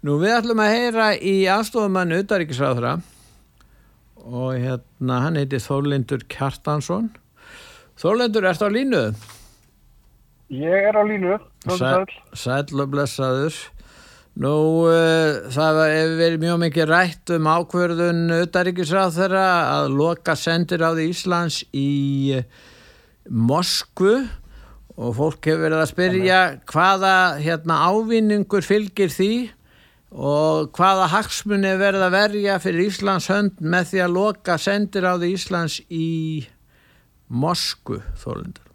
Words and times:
Nú 0.00 0.14
við 0.16 0.32
ætlum 0.32 0.60
að 0.64 0.70
heyra 0.72 1.06
í 1.20 1.34
aðstofumann 1.52 2.14
Utaríkisráðra 2.16 2.94
og 4.24 4.54
hérna 4.56 5.18
hann 5.26 5.36
heiti 5.36 5.60
Þórlindur 5.60 6.22
Kjartansson. 6.32 7.10
Þórlindur, 8.00 8.46
ert 8.48 8.64
á 8.64 8.68
línu? 8.72 9.02
Ég 10.56 10.88
er 10.88 10.96
á 10.96 11.04
línu. 11.04 11.36
Sæl, 11.76 12.08
sæl 12.32 12.80
og 12.80 12.88
blessaður. 12.94 13.60
Nú 14.40 14.54
uh, 14.88 15.52
það 15.52 15.82
hefur 15.84 16.16
verið 16.22 16.42
mjög 16.46 16.58
mikið 16.64 16.88
rætt 16.94 17.34
um 17.36 17.52
ákverðun 17.52 18.24
Utaríkisráðra 18.38 19.46
að 19.76 19.92
loka 20.00 20.32
sendir 20.32 20.80
á 20.80 20.96
því 20.96 21.08
Íslands 21.12 21.60
í 21.76 21.90
uh, 22.40 22.44
Moskvu 23.28 24.16
og 24.96 25.16
fólk 25.20 25.44
hefur 25.44 25.66
verið 25.68 25.84
að 25.84 25.88
spyrja 25.92 26.42
hvaða 26.72 27.16
hérna, 27.44 27.82
ávinningur 27.84 28.64
fylgir 28.64 29.12
því 29.12 29.32
og 30.10 30.72
hvaða 30.74 31.06
hagsmunni 31.12 31.76
verða 31.78 32.08
að 32.08 32.16
verja 32.16 32.58
fyrir 32.62 32.88
Íslands 32.90 33.28
hönd 33.30 33.60
með 33.62 33.92
því 33.92 34.00
að 34.04 34.16
loka 34.16 34.56
sendir 34.58 35.06
á 35.06 35.14
því 35.14 35.30
Íslands 35.36 35.78
í 35.86 36.08
Mosku 37.30 38.00
þólendur 38.18 38.66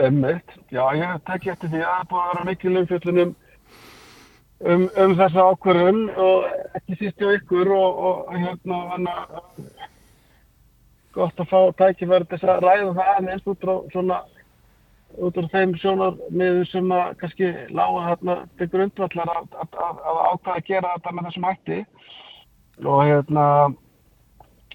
Emmett, 0.00 0.56
já 0.74 0.82
ég 0.96 1.20
tekki 1.28 1.52
eftir 1.52 1.70
því 1.70 1.82
að 1.84 1.92
það 1.92 2.08
búið 2.10 2.22
að 2.22 2.30
vera 2.32 2.46
mikil 2.48 2.76
umfjöldunum 2.80 3.34
um, 4.64 4.86
um 5.04 5.14
þessa 5.20 5.44
ákvörðun 5.52 6.00
og 6.16 6.48
ekki 6.80 6.98
síst 6.98 7.20
hjá 7.20 7.34
ykkur 7.36 7.70
og, 7.76 8.00
og 8.08 8.32
hérna 8.34 8.80
hana, 8.94 9.14
gott 11.14 11.44
að 11.44 11.52
fá 11.52 11.60
tækifæri 11.82 12.30
þess 12.32 12.48
að 12.48 12.64
ræða 12.64 12.94
það 12.96 13.12
aðeins 13.12 13.52
út 13.52 13.60
frá 13.68 13.74
svona 13.92 14.22
út 15.22 15.38
af 15.38 15.52
þeim 15.52 15.76
sjónarmiðu 15.78 16.66
sem 16.70 16.92
að 16.94 17.14
kannski 17.20 17.52
lága 17.70 18.04
hérna 18.08 18.36
til 18.58 18.68
grundvallar 18.72 19.32
að, 19.36 19.48
að, 19.62 19.78
að, 19.86 20.02
að 20.10 20.20
ákvæða 20.24 20.58
að 20.58 20.68
gera 20.68 20.92
þetta 20.96 21.14
með 21.14 21.28
þessum 21.28 21.48
hætti. 21.50 21.80
Og 22.84 23.02
hérna 23.06 23.46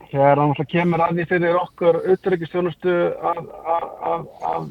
þegar 0.09 0.39
hann 0.39 0.51
alltaf 0.51 0.69
kemur 0.71 1.03
að 1.03 1.17
því 1.17 1.25
fyrir 1.29 1.59
okkur 1.59 1.99
auðvitaðryggjastjónustu 1.99 2.95
að 3.29 4.69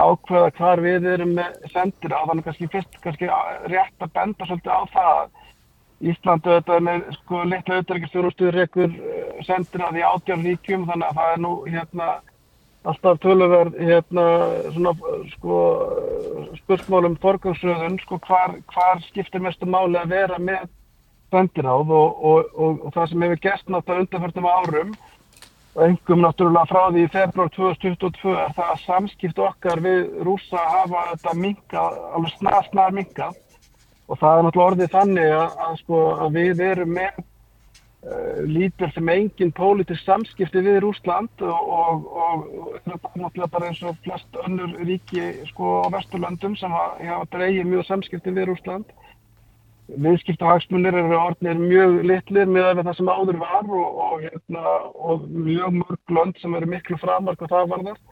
ákveða 0.00 0.50
hvar 0.56 0.82
við 0.84 1.08
erum 1.14 1.34
með 1.38 1.70
sendir 1.72 2.14
á 2.14 2.20
þannig 2.28 2.46
kannski 2.46 2.70
fyrst 2.72 2.98
kannski 3.04 3.30
rétt 3.72 4.04
að 4.04 4.12
benda 4.16 4.48
svolítið 4.48 4.74
á 4.76 4.82
það 4.94 5.22
Íslandu 6.00 6.54
þetta 6.54 6.76
með 6.80 7.02
sko 7.18 7.42
litla 7.44 7.76
auðvitaðryggjastjónustu 7.76 8.52
rekur 8.54 8.92
eh, 8.94 9.40
sendir 9.44 9.82
að 9.84 9.98
því 9.98 10.04
átjár 10.08 10.44
ríkjum 10.46 10.86
þannig 10.88 11.08
að 11.10 11.18
það 11.18 11.32
er 11.32 11.42
nú 11.44 11.50
hérna 11.66 12.06
alltaf 12.88 13.18
töluverð 13.20 13.76
hérna 13.76 14.26
svona 14.72 14.94
sko 15.34 15.56
spursmálum 16.62 17.16
forgangsröðun 17.20 17.98
sko 18.04 18.20
hvar, 18.24 18.56
hvar 18.72 19.02
skiptir 19.08 19.42
mestu 19.44 19.68
máli 19.68 20.00
að 20.00 20.14
vera 20.14 20.38
með 20.40 20.68
bendináð 21.30 21.92
og, 21.92 22.24
og, 22.24 22.54
og, 22.56 22.80
og 22.86 22.94
það 22.94 23.10
sem 23.10 23.24
hefur 23.26 23.42
gert 23.44 23.68
náttúrulega 23.68 24.06
undanförnum 24.06 24.48
árum 24.50 24.94
og 25.76 25.82
engum 25.86 26.24
náttúrulega 26.24 26.70
frá 26.72 26.82
því 26.88 27.04
í 27.04 27.12
februar 27.12 27.52
2022 27.54 28.32
er 28.32 28.56
það 28.56 28.72
að 28.72 28.82
samskipt 28.86 29.44
okkar 29.44 29.84
við 29.84 30.00
rúsa 30.26 30.64
hafa 30.72 31.04
þetta 31.12 31.36
minka, 31.38 31.84
alveg 32.16 32.34
snar 32.38 32.66
snar 32.70 32.96
minka 32.96 33.30
og 34.08 34.18
það 34.18 34.38
er 34.38 34.46
náttúrulega 34.46 34.70
orðið 34.72 34.94
þannig 34.96 35.34
að, 35.36 35.58
að 35.66 35.76
sko 35.84 36.00
að 36.16 36.40
við 36.40 36.64
erum 36.70 36.96
með 36.96 37.20
lítur 38.48 38.88
sem 38.94 39.08
engin 39.12 39.50
pólitisk 39.52 40.00
samskipti 40.06 40.62
við 40.64 40.78
Rúsland 40.86 41.42
og, 41.44 41.66
og, 41.68 42.06
og 42.16 43.10
náttúrulega 43.12 43.50
bara 43.52 43.68
eins 43.68 43.82
og 43.84 43.98
flest 44.06 44.38
önnur 44.46 44.72
ríki 44.88 45.26
sko 45.50 45.82
á 45.84 45.92
Vesturlandum 45.92 46.56
sem 46.56 46.72
hafa 46.72 47.26
dreigið 47.34 47.68
mjög 47.68 47.84
samskipti 47.90 48.32
við 48.32 48.48
Rúsland 48.48 48.94
viðskiptahagsmunir 49.90 50.96
eru 50.96 51.18
orðinir 51.18 51.60
mjög 51.60 51.98
litlir 52.08 52.48
með 52.48 52.82
það 52.86 52.96
sem 52.96 53.12
áður 53.12 53.40
var 53.42 53.68
og, 53.68 54.00
og 54.06 54.24
hérna, 54.24 54.64
mjög 55.28 55.78
mörg 55.82 56.16
lönd 56.16 56.40
sem 56.40 56.56
eru 56.56 56.72
miklu 56.72 56.98
framark 57.02 57.42
og 57.42 57.52
það 57.52 57.70
var 57.74 57.86
það 57.90 58.02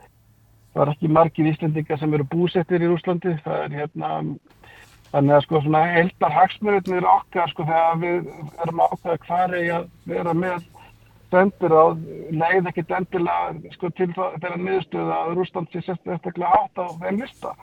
það 0.74 0.82
er 0.84 0.92
ekki 0.92 1.12
margir 1.16 1.50
íslendingar 1.52 2.00
sem 2.02 2.14
eru 2.14 2.28
búsettir 2.28 2.84
í 2.84 2.90
Rúslandi 2.90 3.38
það 3.44 3.64
er 3.64 3.78
hérna 3.82 4.12
Þannig 5.08 5.34
að 5.34 5.44
sko 5.46 5.60
svona 5.64 5.84
heldar 5.88 6.34
hagsmurðinir 6.36 7.06
okkar 7.08 7.48
sko 7.52 7.64
þegar 7.64 8.02
við 8.02 8.26
erum 8.64 8.82
ákveða 8.84 9.20
hvað 9.24 9.54
er 9.58 9.70
að 9.78 9.86
vera 10.10 10.34
með 10.36 10.66
sendur 11.32 11.74
á 11.76 11.86
leið 12.42 12.68
ekkert 12.70 12.94
endilega 12.98 13.72
sko 13.76 13.90
til 13.96 14.10
þeirra 14.16 14.60
niðurstöðu 14.60 15.16
að 15.16 15.34
Rúsland 15.38 15.72
sé 15.72 15.82
sérstaklega 15.84 16.52
hátt 16.52 16.80
á 16.80 16.86
þeim 17.02 17.20
lista. 17.22 17.54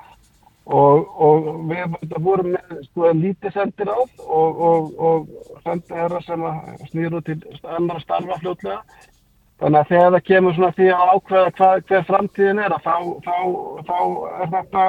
Og, 0.66 1.06
og 1.22 1.50
við 1.70 2.14
vorum 2.26 2.56
með 2.56 2.78
sko 2.88 3.12
lítið 3.14 3.54
sendir 3.54 3.92
á 3.94 3.98
og, 4.02 4.62
og, 4.70 4.88
og 4.98 5.28
sendir 5.66 6.00
þeirra 6.00 6.22
sem 6.26 6.48
snýru 6.90 7.22
til 7.26 7.38
annar 7.78 8.02
starfa 8.02 8.40
fljótlega. 8.42 8.82
Þannig 9.62 9.80
að 9.84 9.92
þegar 9.94 10.16
það 10.16 10.26
kemur 10.30 10.56
svona 10.56 10.76
því 10.76 10.88
að 10.92 11.12
ákveða 11.14 11.52
hvað, 11.58 11.84
hver 11.90 12.08
framtíðin 12.10 12.64
er 12.66 12.74
að 12.76 12.88
þá, 12.90 12.96
þá, 13.28 13.38
þá 13.88 14.00
er 14.42 14.50
þetta 14.56 14.88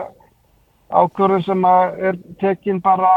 ákvörðun 0.91 1.43
sem 1.47 1.65
er 1.67 2.19
tekinn 2.41 2.81
bara 2.83 3.11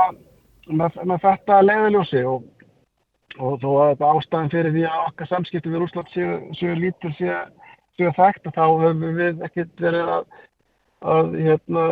með, 0.69 0.97
með 1.05 1.23
þetta 1.25 1.61
leiðiljósi 1.65 2.23
og, 2.29 2.43
og 3.37 3.57
þó 3.61 3.69
að 3.69 3.89
þetta 3.91 4.11
ástæðin 4.13 4.53
fyrir 4.53 4.75
því 4.75 4.85
að 4.89 5.07
okkar 5.07 5.31
samskipti 5.31 5.73
við 5.73 5.85
Úsland 5.85 6.13
séu, 6.13 6.37
séu 6.57 6.77
lítur 6.77 7.15
séu, 7.17 7.37
séu 7.97 8.13
þekkt 8.17 8.51
þá 8.55 8.63
höfum 8.65 9.05
við 9.19 9.43
ekkert 9.47 9.83
verið 9.85 10.13
að, 10.15 10.25
að 11.13 11.37
hérna 11.45 11.85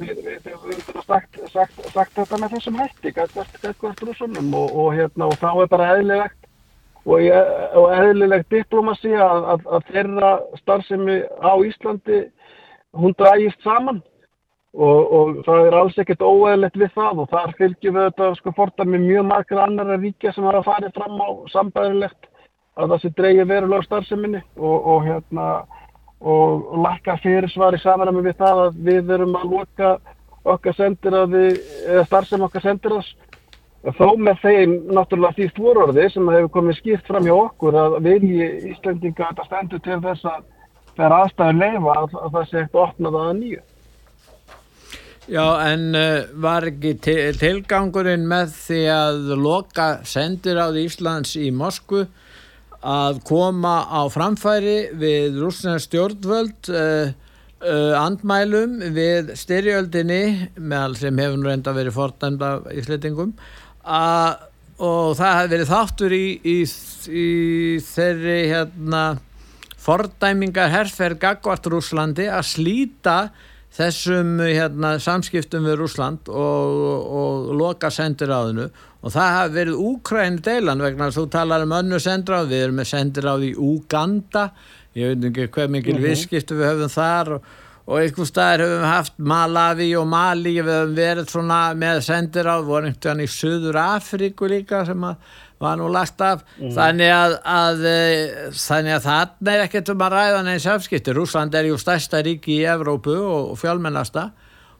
við 0.00 0.14
höfum 0.54 1.04
sagt, 1.04 1.38
sagt, 1.52 1.84
sagt 1.92 2.16
þetta 2.16 2.40
með 2.40 2.56
þessum 2.56 2.80
hætti 2.80 3.12
eitthvað 3.12 4.02
rúsunum 4.08 4.56
og, 4.56 4.72
og 4.72 4.96
hérna 4.96 5.28
og 5.28 5.38
þá 5.42 5.50
er 5.52 5.70
bara 5.74 5.90
eðlilegt 5.98 6.50
og, 7.04 7.20
og 7.76 7.92
eðlilegt 7.98 8.50
diplomasi 8.52 9.12
að, 9.12 9.52
að, 9.52 9.68
að 9.76 9.86
þeirra 9.92 10.32
starfsemi 10.62 11.20
á 11.44 11.52
Íslandi 11.60 12.24
hún 12.94 13.14
drægist 13.18 13.60
saman 13.64 14.00
Og, 14.74 15.12
og 15.14 15.36
það 15.46 15.66
er 15.68 15.74
alls 15.78 15.98
ekkert 16.02 16.22
óeðlegt 16.26 16.76
við 16.80 16.88
það 16.96 17.20
og 17.22 17.28
þar 17.30 17.52
fylgjum 17.60 17.94
við 17.94 18.06
þetta 18.08 18.30
sko 18.40 18.52
fortan 18.56 18.88
með 18.90 19.04
mjög 19.04 19.26
margar 19.28 19.60
annara 19.62 19.98
ríkja 20.02 20.32
sem 20.34 20.46
har 20.48 20.56
að 20.58 20.66
fara 20.66 20.88
fram 20.96 21.20
á 21.22 21.28
sambæðilegt 21.52 22.26
að 22.74 22.90
það 22.90 23.02
sé 23.02 23.10
dreyja 23.14 23.44
verulega 23.46 23.86
starfseminni 23.86 24.40
og, 24.58 24.88
og 24.94 25.04
hérna 25.06 25.44
og, 26.24 26.64
lakka 26.82 27.14
fyrirsvar 27.22 27.76
í 27.76 27.82
samanami 27.82 28.24
við 28.24 28.40
það 28.40 28.62
að 28.64 28.80
við 28.88 29.04
verum 29.12 29.36
að 29.38 29.52
loka 29.52 29.92
okkar 30.54 30.76
sendir 30.76 31.16
að 31.16 31.36
við, 31.36 31.60
eða 31.86 32.06
starfsem 32.08 32.46
okkar 32.48 32.64
sendir 32.64 32.96
þess. 32.96 33.14
Þó 33.94 34.16
með 34.16 34.40
þeim 34.40 34.74
náttúrulega 34.96 35.36
því 35.36 35.46
stvororði 35.52 36.08
sem 36.10 36.28
hefur 36.32 36.50
komið 36.56 36.78
skýrt 36.78 37.08
fram 37.08 37.26
hjá 37.28 37.34
okkur 37.36 37.76
að 37.76 37.98
vilji 38.06 38.48
Íslandinga 38.72 39.28
þetta 39.28 39.46
stendur 39.48 39.82
til 39.84 40.00
þess 40.06 40.28
að 40.30 40.42
það 40.96 41.06
er 41.06 41.16
aðstæður 41.18 41.58
leifa 41.60 41.96
að, 42.00 42.18
að 42.22 42.36
það 42.36 42.46
sé 42.48 42.60
ekkert 42.62 42.80
opnað 42.84 43.18
að 43.20 43.32
nýju. 43.42 43.62
Já, 45.24 45.44
en 45.70 45.94
uh, 45.96 46.26
var 46.36 46.66
ekki 46.68 46.90
til, 47.00 47.32
tilgangurinn 47.40 48.26
með 48.28 48.50
því 48.58 48.80
að 48.92 49.30
loka 49.40 49.86
sendir 50.04 50.58
á 50.60 50.68
Íslands 50.76 51.32
í 51.40 51.46
Moskvu 51.48 52.02
að 52.84 53.22
koma 53.24 53.86
á 53.88 54.04
framfæri 54.12 54.90
við 55.00 55.38
rúsnesk 55.40 55.86
stjórnvöld 55.86 56.68
uh, 56.68 57.14
uh, 57.64 57.94
andmælum 58.02 58.74
við 58.92 59.32
styrjöldinni 59.40 60.50
með 60.60 60.98
sem 61.00 61.22
hefur 61.24 61.40
nú 61.40 61.48
reynda 61.48 61.72
verið 61.72 61.96
fordæmda 61.96 62.52
í 62.76 62.84
slitingum 62.84 63.32
og 63.88 65.16
það 65.16 65.38
hefði 65.38 65.54
verið 65.54 65.72
þáttur 65.72 66.18
í, 66.18 66.26
í, 66.44 66.58
í 67.08 67.26
þeirri 67.88 68.38
hérna, 68.52 69.02
fordæmingar 69.80 70.68
herrferð 70.76 71.22
Gagvart 71.24 71.72
Rúslandi 71.72 72.28
að 72.28 72.44
slíta 72.52 73.18
þessum 73.74 74.38
hérna, 74.44 74.94
samskiptum 75.02 75.66
við 75.66 75.80
Rúsland 75.80 76.30
og, 76.30 77.08
og 77.18 77.50
loka 77.58 77.90
sendiráðinu 77.92 78.68
og 79.04 79.12
það 79.12 79.34
hafi 79.38 79.54
verið 79.58 79.82
Úkræn 79.88 80.38
deilan 80.44 80.84
vegna 80.84 81.10
að 81.10 81.18
þú 81.18 81.26
talar 81.34 81.66
um 81.66 81.74
önnu 81.76 81.98
sendiráð, 82.00 82.48
við 82.52 82.64
erum 82.68 82.80
með 82.80 82.90
sendiráð 82.92 83.44
í 83.48 83.52
Úganda, 83.58 84.46
ég 84.96 85.12
veit 85.12 85.28
ekki 85.30 85.50
hvað 85.56 85.74
mikil 85.74 85.94
mm 85.96 86.00
-hmm. 86.00 86.08
visskiptu 86.08 86.58
við 86.58 86.70
höfum 86.70 86.94
þar 86.94 87.32
og, 87.34 87.48
og 87.84 87.98
einhver 88.00 88.30
staðir 88.30 88.64
höfum 88.64 88.84
við 88.84 88.94
haft 88.94 89.18
Malawi 89.18 89.90
og 89.96 90.06
Mali, 90.06 90.54
við 90.62 90.74
höfum 90.78 90.94
verið 90.94 91.30
svona 91.30 91.60
með 91.74 92.00
sendiráð, 92.00 92.64
voru 92.64 92.86
einhvern 92.86 93.18
veginn 93.18 93.26
í 93.26 93.36
Suður 93.38 93.76
Afríku 93.76 94.48
líka 94.48 94.84
sem 94.86 95.04
að 95.04 95.16
var 95.62 95.76
nú 95.78 95.88
lagt 95.92 96.20
af 96.24 96.42
mm. 96.58 96.72
þannig 96.74 97.12
að, 97.14 97.36
að 97.48 97.84
eh, 97.90 98.48
þannig 98.58 98.96
að 98.96 99.04
það 99.06 99.52
er 99.52 99.64
ekkert 99.66 99.92
um 99.94 100.06
að 100.06 100.16
ræða 100.16 100.40
neins 100.46 100.66
afskipti 100.70 101.14
Rúsland 101.14 101.54
er 101.54 101.68
ju 101.68 101.78
stærsta 101.80 102.22
ríki 102.24 102.58
í 102.58 102.66
Evrópu 102.70 103.14
og, 103.14 103.52
fjálmennasta 103.60 104.30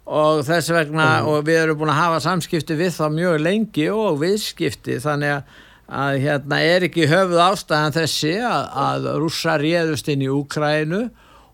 og 0.05 0.43
þess 0.45 0.73
vegna 0.75 1.09
mm. 1.21 1.29
og 1.31 1.47
við 1.47 1.61
erum 1.63 1.81
búin 1.81 1.95
að 1.95 2.03
hafa 2.03 2.25
samskipti 2.27 2.77
við 2.79 2.97
það 2.99 3.19
mjög 3.21 3.39
lengi 3.45 3.87
og 3.95 4.19
viðskipti 4.21 4.99
þannig 5.05 5.37
að, 5.39 5.61
að 6.03 6.19
hérna 6.27 6.63
er 6.75 6.89
ekki 6.91 7.11
höfuð 7.11 7.45
ástæðan 7.47 7.99
þessi 8.01 8.35
að, 8.45 8.67
að 8.89 9.13
rúsa 9.23 9.59
réðust 9.63 10.11
inn 10.13 10.27
í 10.27 10.33
Úkrænu 10.33 11.07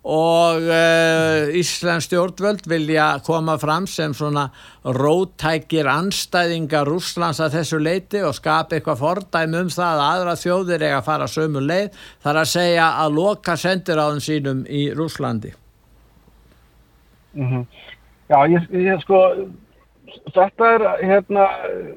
og 0.04 0.64
uh, 0.64 1.52
Íslands 1.52 2.06
stjórnvöld 2.08 2.64
vilja 2.68 3.18
koma 3.24 3.58
fram 3.60 3.86
sem 3.86 4.14
svona 4.16 4.46
rótækir 4.84 5.88
anstæðingar 5.92 6.88
Rúslands 6.88 7.40
að 7.44 7.58
þessu 7.58 7.80
leiti 7.84 8.22
og 8.24 8.32
skapa 8.38 8.78
eitthvað 8.78 9.02
fordæmi 9.02 9.60
um 9.60 9.68
það 9.68 10.00
að 10.00 10.04
aðra 10.06 10.36
þjóðir 10.40 10.86
eiga 10.86 11.00
að 11.02 11.08
fara 11.10 11.28
sömu 11.28 11.64
leið 11.66 12.00
þar 12.24 12.40
að 12.40 12.52
segja 12.54 12.86
að 13.02 13.18
loka 13.20 13.56
sendiráðum 13.60 14.24
sínum 14.24 14.64
í 14.64 14.88
Rúslandi 14.96 15.52
mm 17.34 17.48
-hmm. 17.50 17.66
Já, 18.30 18.46
ég, 18.46 18.70
ég 18.70 19.00
sko 19.02 19.20
þetta 20.34 20.74
er 20.74 20.82
hérna 21.04 21.46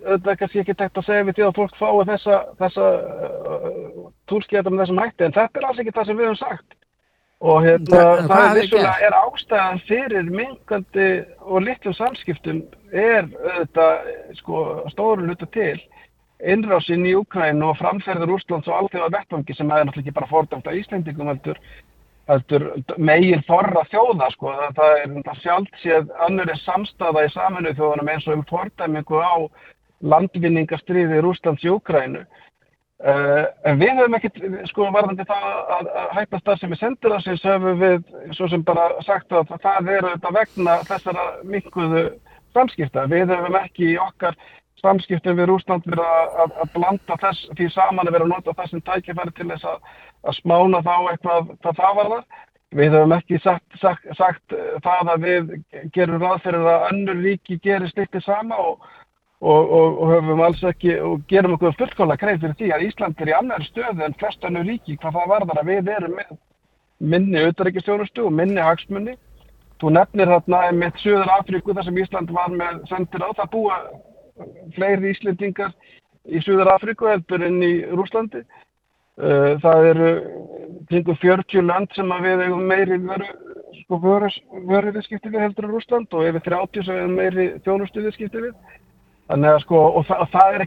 er 0.04 0.36
kannski 0.36 0.60
ekki 0.60 0.76
tekt 0.76 0.98
að 0.98 1.06
segja 1.06 1.24
við 1.24 1.36
því 1.36 1.44
að 1.48 1.56
fólk 1.56 1.76
fái 1.80 2.06
þessa, 2.12 2.46
þessa 2.60 2.86
uh, 3.30 4.08
túlsketa 4.28 4.70
með 4.70 4.84
þessum 4.84 5.04
hætti 5.04 5.24
en 5.24 5.34
þetta 5.34 5.60
er 5.60 5.68
alls 5.68 5.80
ekki 5.80 5.96
það 5.96 6.06
sem 6.06 6.18
við 6.18 6.26
hefum 6.28 6.42
sagt 6.42 6.83
og 7.44 7.64
hérna, 7.66 8.00
það, 8.00 8.22
það 8.30 8.46
er 8.46 8.58
vissulega 8.58 8.92
er 9.04 9.16
ástæðan 9.20 9.82
fyrir 9.88 10.30
mingandi 10.32 11.08
og 11.44 11.66
litlum 11.66 11.96
samskiptum 11.98 12.62
er 12.94 13.26
auðvitað 13.28 14.14
sko, 14.40 14.62
stóru 14.94 15.28
hluta 15.28 15.50
til 15.52 15.82
innrásinn 16.44 17.04
í 17.08 17.16
Ukræn 17.20 17.64
og 17.64 17.76
framferður 17.80 18.38
Úslands 18.38 18.70
og 18.70 18.78
allþjóða 18.78 19.12
vettvangi 19.18 19.56
sem 19.58 19.72
er 19.72 19.84
náttúrulega 19.84 20.06
ekki 20.06 20.16
bara 20.16 20.32
fordæmt 20.32 20.70
á 20.72 20.78
Íslendingum 20.80 21.32
heldur, 21.32 21.60
heldur 22.32 22.66
megin 22.98 23.44
forra 23.48 23.84
þjóða 23.92 24.32
sko. 24.36 24.56
það 24.80 24.96
er 25.02 25.44
sjálft 25.44 25.84
séð 25.84 26.12
annari 26.28 26.56
samstafa 26.64 27.26
í 27.28 27.34
saminuð 27.36 27.80
þjóðanum 27.80 28.14
eins 28.14 28.28
og 28.28 28.40
um 28.40 28.46
fordæmingu 28.52 29.20
á 29.20 29.36
landvinningastriði 30.14 31.24
Úslands 31.28 31.64
í 31.64 31.72
Ukrænu 31.76 32.24
Uh, 33.04 33.50
en 33.68 33.82
við 33.82 33.98
höfum 34.00 34.14
ekkert, 34.16 34.38
sko, 34.70 34.86
varðandi 34.96 35.26
það 35.28 35.48
að, 35.76 35.88
að 36.00 36.12
hætta 36.16 36.40
starf 36.40 36.62
sem 36.62 36.72
við 36.72 36.80
sendir 36.80 37.12
að 37.12 37.26
sinns 37.26 37.42
höfum 37.44 37.82
við, 37.82 37.98
svo 38.38 38.48
sem 38.48 38.64
bara 38.64 38.86
sagt 39.04 39.36
að 39.36 39.52
það 39.60 39.90
er 39.92 40.08
auðvitað 40.08 40.38
vegna 40.38 40.76
þessara 40.88 41.26
mikluðu 41.44 42.04
samskipta. 42.56 43.04
Við 43.12 43.34
höfum 43.34 43.58
ekki 43.60 43.90
í 43.90 43.98
okkar 44.00 44.40
samskiptum 44.80 45.36
við 45.36 45.50
Rúsland 45.52 45.84
verið 45.90 46.08
að, 46.08 46.40
að, 46.46 46.56
að 46.64 46.72
blanda 46.78 47.20
þess 47.26 47.52
því 47.58 47.70
saman 47.76 48.08
að 48.08 48.16
vera 48.16 48.30
að 48.30 48.34
nota 48.38 48.56
þessum 48.62 48.86
tækifæri 48.88 49.36
til 49.36 49.50
þess 49.52 49.70
að 49.74 50.40
smána 50.40 50.84
þá 50.88 50.96
eitthvað 51.12 51.54
hvað 51.54 51.80
það 51.84 52.00
var 52.00 52.12
það. 52.16 52.42
Við 52.74 52.96
höfum 52.98 53.20
ekki 53.20 53.44
sagt, 53.44 53.80
sagt, 53.84 54.06
sagt 54.18 54.56
það 54.88 55.12
að 55.14 55.28
við 55.28 55.52
gerum 55.94 56.24
ráð 56.24 56.40
fyrir 56.48 56.72
að 56.72 56.88
önnur 56.94 57.20
ríki 57.22 57.60
gerir 57.62 57.92
sliktið 57.92 58.24
sama 58.26 58.64
og 58.64 58.88
og, 59.44 59.72
og, 59.78 59.98
og 60.02 60.12
höfum 60.14 60.42
alls 60.46 60.62
ekki 60.64 60.96
og 61.04 61.24
gerum 61.28 61.58
okkur 61.58 61.76
fullkóla 61.76 62.16
greið 62.20 62.46
fyrir 62.46 62.56
því 62.60 62.70
að 62.72 62.86
Ísland 62.88 63.22
er 63.22 63.32
í 63.34 63.36
annar 63.36 63.66
stöðu 63.68 64.06
en 64.06 64.16
flest 64.22 64.46
annu 64.48 64.64
ríki 64.64 64.96
hvað 65.02 65.18
það 65.18 65.32
varðar 65.34 65.60
að 65.60 65.72
við 65.72 65.90
erum 65.98 66.14
með 66.20 66.34
minni 67.14 67.42
auðaríkistjónustu 67.44 68.24
og 68.24 68.36
minni 68.38 68.64
hagsmunni. 68.64 69.18
Þú 69.82 69.92
nefnir 69.98 70.32
þarna 70.32 70.62
með 70.78 71.02
Suður 71.02 71.32
Afríku 71.36 71.76
þar 71.76 71.88
sem 71.90 72.00
Ísland 72.00 72.32
var 72.32 72.54
með 72.56 72.80
sendir 72.88 73.26
á 73.28 73.30
það 73.42 73.50
búa 73.58 73.80
fleiri 74.78 75.12
Íslendingar 75.12 75.74
í 76.32 76.44
Suður 76.46 76.72
Afríku 76.78 77.10
heldur 77.12 77.44
en 77.44 77.60
í 77.66 77.74
Rúslandi. 77.92 78.46
Uh, 79.14 79.60
það 79.62 79.90
eru 79.92 80.14
kringum 80.90 81.20
40 81.20 81.68
land 81.68 81.92
sem 81.98 82.16
að 82.16 82.30
við 82.30 82.46
hefum 82.46 82.64
meiri 82.72 82.96
veru, 83.04 83.28
sko, 83.82 84.00
við 84.00 85.36
heldur 85.44 85.68
en 85.68 85.76
Rúsland 85.76 86.16
og 86.16 86.32
yfir 86.32 86.48
30 86.48 86.88
sem 86.88 87.02
við 87.02 87.14
meiri 87.20 87.50
þjónustu 87.68 88.08
viðskipti 88.08 88.48
við. 88.48 88.56
Þannig 89.32 89.50
að 89.50 89.62
sko, 89.64 89.82
og 89.98 90.08
það, 90.10 90.24
það 90.34 90.56
er 90.56 90.64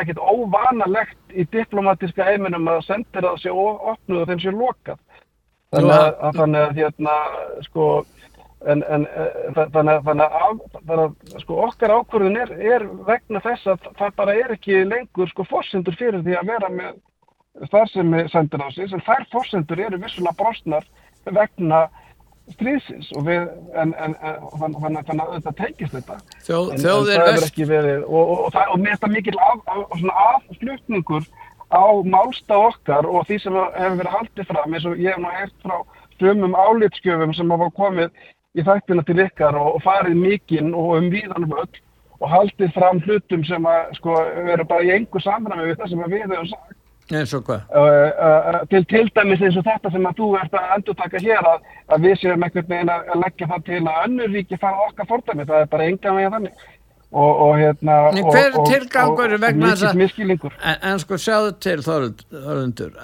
ekkit 0.00 0.20
óvanalegt 0.22 1.34
í 1.36 1.44
diplomatiska 1.52 2.24
heiminum 2.24 2.70
að 2.72 2.86
sendir 2.86 3.26
það 3.26 3.42
sé 3.42 3.52
opnuð 3.52 4.22
og 4.22 4.30
þeim 4.30 4.40
sé 4.44 4.54
lokað. 4.54 5.02
Þannig 5.76 5.96
að, 5.98 6.08
að 6.24 6.38
þannig 6.38 6.62
að 6.64 6.80
hérna, 6.80 7.16
sko, 7.66 7.88
en, 8.64 8.84
en 8.88 9.04
þannig 9.58 9.92
að, 9.92 10.00
þannig 10.08 10.38
að, 10.40 10.62
þannig 10.78 11.04
að 11.04 11.42
sko, 11.44 11.58
okkar 11.66 11.94
ákvörðun 11.98 12.40
er, 12.40 12.54
er 12.72 12.86
vegna 13.10 13.44
þess 13.44 13.68
að 13.74 13.90
það 14.00 14.16
bara 14.22 14.38
er 14.40 14.56
ekki 14.56 14.80
lengur 14.88 15.30
sko 15.34 15.44
fórsendur 15.50 15.98
fyrir 16.00 16.24
því 16.24 16.38
að 16.40 16.52
vera 16.54 16.72
með 16.72 16.96
þar 17.68 17.92
sem 17.92 18.18
sendir 18.32 18.64
á 18.64 18.68
sig, 18.72 18.92
en 18.92 19.04
þær 19.04 19.28
fórsendur 19.32 19.84
eru 19.84 20.00
vissulega 20.00 20.38
brostnar 20.38 20.88
vegna 21.28 21.88
stríðsins 22.54 23.10
og 23.16 23.26
við, 23.28 23.48
en, 23.74 23.92
en, 23.98 24.14
en 24.22 24.78
þannig 24.78 25.10
að 25.10 25.34
þetta 25.34 25.52
tekist 25.58 25.96
þetta. 25.96 26.16
Þjó, 26.46 26.58
en, 26.72 26.86
það 26.86 27.12
er 27.26 27.46
ekki 27.48 27.68
verið 27.68 28.06
og, 28.06 28.22
og, 28.22 28.38
og, 28.48 28.58
og 28.72 28.80
með 28.82 28.96
þetta 28.96 29.12
mikil 29.16 29.38
af, 29.48 29.58
af, 29.74 31.28
á 31.68 31.84
málsta 32.04 32.56
okkar 32.56 33.06
og 33.06 33.26
því 33.28 33.38
sem 33.42 33.56
hefur 33.56 33.98
verið 34.00 34.14
haldið 34.14 34.48
fram 34.48 34.74
eins 34.74 34.86
og 34.88 35.00
ég 35.00 35.12
hef 35.12 35.20
nú 35.20 35.32
hert 35.32 35.56
frá 35.64 35.76
strömmum 36.16 36.56
álitskjöfum 36.56 37.34
sem 37.36 37.50
hafa 37.52 37.68
komið 37.76 38.08
í 38.56 38.64
þættina 38.64 39.04
til 39.04 39.20
ykkar 39.26 39.58
og 39.60 39.82
farið 39.84 40.16
mikinn 40.16 40.72
og 40.74 40.96
um 40.96 41.10
víðan 41.12 41.48
völd 41.50 41.80
og 42.18 42.32
haldið 42.32 42.72
fram 42.74 43.02
hlutum 43.04 43.44
sem 43.46 43.68
að 43.68 43.92
sko 44.00 44.16
veru 44.48 44.64
bara 44.68 44.86
í 44.86 44.94
engu 44.96 45.20
samræmi 45.22 45.68
við 45.68 45.78
það 45.82 45.92
sem 45.92 46.04
við 46.06 46.24
hefum 46.24 46.50
sagt 46.54 46.77
eins 47.16 47.34
og 47.36 47.44
hvað? 47.46 47.60
Uh, 47.72 48.08
uh, 48.28 48.58
til, 48.70 48.84
til 48.90 49.10
dæmis 49.16 49.44
eins 49.44 49.58
og 49.60 49.66
þetta 49.66 49.92
sem 49.94 50.08
að 50.08 50.18
þú 50.20 50.32
ert 50.40 50.56
að 50.58 50.72
endur 50.76 50.98
taka 50.98 51.22
hér 51.24 51.52
að, 51.52 51.68
að 51.88 52.08
við 52.08 52.18
séum 52.22 52.44
einhvern 52.46 52.72
veginn 52.72 52.94
að 52.94 53.14
leggja 53.24 53.52
það 53.52 53.68
til 53.68 53.84
að 53.84 54.02
önnur 54.06 54.34
ríki 54.34 54.60
fara 54.60 54.88
okkar 54.88 55.08
fordæmi, 55.12 55.48
það 55.48 55.64
er 55.64 55.72
bara 55.72 55.88
enga 55.92 56.16
veginn 56.18 56.36
þannig 56.36 56.66
og, 57.08 57.38
og 57.40 57.52
hérna 57.56 57.94
En 58.12 58.26
hver 58.28 58.50
er 58.50 58.58
tilgangur 58.68 59.34
vegna 59.40 59.70
þess 59.72 59.86
að 59.88 60.02
en, 60.58 60.82
en 60.90 60.98
sko 61.00 61.18
sjáðu 61.20 61.54
til 61.64 61.78
Þorlundur 61.86 62.98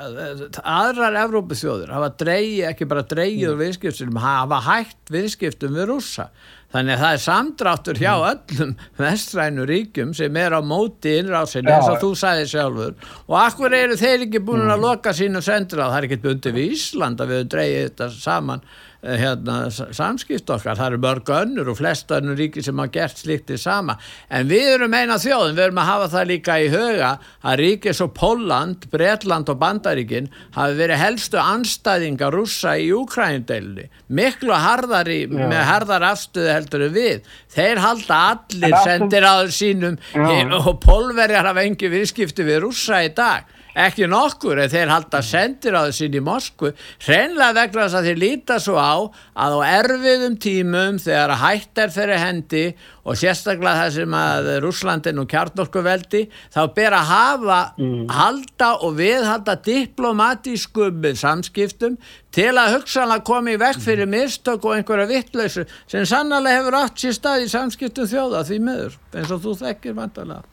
aðrar 0.61 1.17
Evrópithjóður 1.23 1.95
hafa 1.95 2.11
dreigið, 2.21 2.67
ekki 2.69 2.89
bara 2.91 3.07
dreigið 3.09 3.55
mm. 3.55 3.63
viðskiptum, 3.63 4.21
hafa 4.21 4.61
hægt 4.69 5.15
viðskiptum 5.15 5.79
við 5.79 5.89
rúsa 5.95 6.29
Þannig 6.75 6.97
að 6.97 7.03
það 7.05 7.13
er 7.15 7.21
samdráttur 7.23 7.99
hjá 8.03 8.13
mm. 8.15 8.25
öllum 8.31 8.71
vestrænu 8.99 9.67
ríkjum 9.71 10.15
sem 10.19 10.39
er 10.43 10.57
á 10.59 10.61
móti 10.67 11.13
innrásinni 11.21 11.71
eins 11.71 11.91
og 11.93 12.01
þú 12.03 12.11
sagði 12.19 12.49
sjálfur 12.51 12.97
og 13.29 13.37
akkur 13.39 13.77
eru 13.79 13.99
þeir 14.01 14.25
ekki 14.27 14.43
búin 14.43 14.65
að 14.65 14.81
mm. 14.81 14.87
loka 14.89 15.15
sínu 15.15 15.43
sendur 15.45 15.85
á, 15.87 15.93
það 15.93 15.99
er 16.01 16.09
ekkert 16.09 16.25
bundið 16.27 16.59
við 16.59 16.75
Ísland 16.75 17.23
að 17.23 17.31
við 17.35 17.47
dreyjum 17.55 17.87
þetta 17.87 18.11
saman 18.17 18.67
hérna, 19.05 19.57
samskipt 19.71 20.51
okkar, 20.51 20.79
það 20.79 20.87
eru 20.87 21.01
mörg 21.05 21.31
önnur 21.37 21.71
og 21.73 21.79
flest 21.79 22.13
önnur 22.15 22.39
ríki 22.39 22.63
sem 22.65 22.79
hafa 22.81 22.93
gert 22.95 23.21
slikt 23.21 23.53
í 23.53 23.59
sama, 23.61 23.97
en 24.33 24.49
við 24.51 24.71
erum 24.75 24.97
eina 24.97 25.19
þjóðin, 25.21 25.57
við 25.59 25.65
erum 25.67 25.81
að 25.83 25.91
hafa 25.91 26.11
það 26.15 26.29
líka 26.31 26.59
í 26.63 26.69
huga 26.73 27.11
að 27.45 27.59
ríkis 27.63 28.03
og 28.05 28.15
Póland, 28.17 28.87
Bretland 28.93 29.53
og 29.53 29.59
Bandaríkin 29.61 30.31
hafi 30.57 30.79
verið 30.81 31.03
helstu 31.03 31.41
anstæðinga 31.43 32.31
rúsa 32.35 32.77
í 32.81 32.91
Úkrændeilni, 32.97 33.89
miklu 34.09 34.57
harðari 34.57 35.25
Já. 35.25 35.49
með 35.51 35.67
harðar 35.71 36.09
afstöðu 36.13 36.55
heldur 36.55 36.87
við, 36.95 37.27
þeir 37.53 37.83
halda 37.85 38.23
allir 38.35 38.79
sendir 38.85 39.29
aður 39.29 39.53
sínum 39.59 40.01
Já. 40.15 40.49
og 40.63 40.81
pólverjar 40.85 41.51
hafa 41.53 41.67
engi 41.67 41.93
viðskipti 41.93 42.47
við 42.47 42.65
rúsa 42.65 43.05
í 43.05 43.13
dag 43.15 43.53
ekki 43.75 44.07
nokkur 44.11 44.61
en 44.63 44.71
þeir 44.71 44.93
halda 44.93 45.21
sendir 45.25 45.75
á 45.75 45.83
þessin 45.89 46.15
í 46.15 46.23
Moskvu 46.25 46.71
hreinlega 47.03 47.57
vegna 47.59 47.87
þess 47.87 47.99
að 47.99 48.09
þeir 48.09 48.21
líta 48.23 48.59
svo 48.63 48.77
á 48.79 48.95
að 49.35 49.57
á 49.59 49.61
erfiðum 49.81 50.37
tímum 50.39 51.01
þegar 51.03 51.35
hætt 51.43 51.81
er 51.83 51.95
fyrir 51.95 52.23
hendi 52.23 52.65
og 53.05 53.19
sérstaklega 53.21 53.83
það 53.83 53.97
sem 53.99 54.15
að 54.17 54.51
Rúslandin 54.65 55.21
og 55.21 55.29
kjarnorkuveldi 55.33 56.23
þá 56.55 56.61
ber 56.77 56.97
að 56.97 57.11
hafa 57.11 57.59
mm. 57.77 58.05
halda 58.15 58.71
og 58.87 58.95
viðhalda 59.01 59.57
diplomatískum 59.67 61.11
samskiptum 61.19 61.99
til 62.35 62.53
að 62.55 62.79
hugsanlega 62.79 63.27
komi 63.27 63.59
vekk 63.61 63.83
fyrir 63.83 64.11
mistök 64.11 64.65
og 64.65 64.79
einhverja 64.79 65.11
vittlausu 65.11 65.67
sem 65.91 66.07
sannlega 66.09 66.61
hefur 66.61 66.79
átt 66.85 67.03
sér 67.03 67.19
stað 67.19 67.45
í 67.45 67.53
samskiptum 67.53 68.09
þjóða 68.11 68.47
því 68.49 68.63
meður 68.71 68.99
eins 69.13 69.35
og 69.35 69.45
þú 69.45 69.59
þekkir 69.65 69.99
vantarlega 69.99 70.53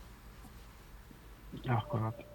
Akkurat 1.70 2.31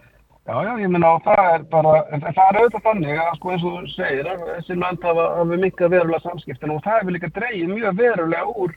Já, 0.47 0.63
já, 0.63 0.73
ég 0.79 0.91
minna 0.95 1.09
á 1.11 1.19
það 1.27 1.49
er 1.53 1.63
bara, 1.73 1.93
en 2.15 2.21
það 2.23 2.37
er 2.45 2.57
auðvitað 2.61 2.85
þannig 2.85 3.17
að 3.19 3.31
sko 3.35 3.51
eins 3.51 3.65
og 3.67 3.73
þú 3.77 3.89
segir 3.97 4.29
að 4.31 4.43
þessi 4.47 4.75
land 4.79 5.07
hafa, 5.09 5.25
hafa 5.41 5.57
mikilvæg 5.65 5.95
verulega 5.97 6.23
samskiptin 6.23 6.75
og 6.75 6.85
það 6.85 7.01
hefur 7.01 7.17
líka 7.17 7.31
dreyið 7.39 7.73
mjög 7.73 7.97
verulega 7.99 8.53
úr 8.63 8.77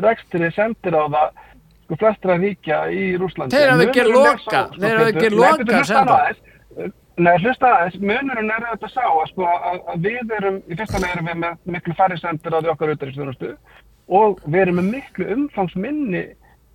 rekstri 0.00 0.48
sendir 0.56 0.96
á 0.96 1.04
það 1.12 1.42
sko 1.82 1.98
flestra 2.00 2.36
ríkja 2.40 2.78
í 2.94 3.02
Rúslandi. 3.20 3.52
Þeir 3.52 3.72
hafa 3.74 3.84
ekki 3.84 4.06
loka, 4.08 4.32
sko, 4.46 4.62
þeir 4.78 4.96
hafa 4.96 5.12
ekki 5.12 5.30
loka 5.34 5.82
sendir. 5.90 6.40
Nei, 7.20 7.34
hlusta 7.42 7.68
aðeins, 7.68 8.00
munurinn 8.00 8.54
er 8.54 8.64
auðvitað 8.70 8.92
sá 8.94 9.04
að 9.10 9.28
sko 9.34 9.50
að, 9.50 9.78
við 10.06 10.34
erum, 10.38 10.58
í 10.64 10.78
fyrsta 10.78 11.02
leið 11.02 11.14
erum 11.18 11.28
við 11.28 11.38
með 11.42 11.58
miklu 11.74 11.96
færri 11.98 12.16
sendir 12.16 12.56
á 12.56 12.58
því 12.62 12.72
okkar 12.72 12.94
auðvitaðriðstöðunastu 12.94 13.52
og 14.20 14.40
við 14.46 14.62
erum 14.62 14.80
með 14.80 14.88
miklu 14.94 15.28
umfangsminni 15.36 16.24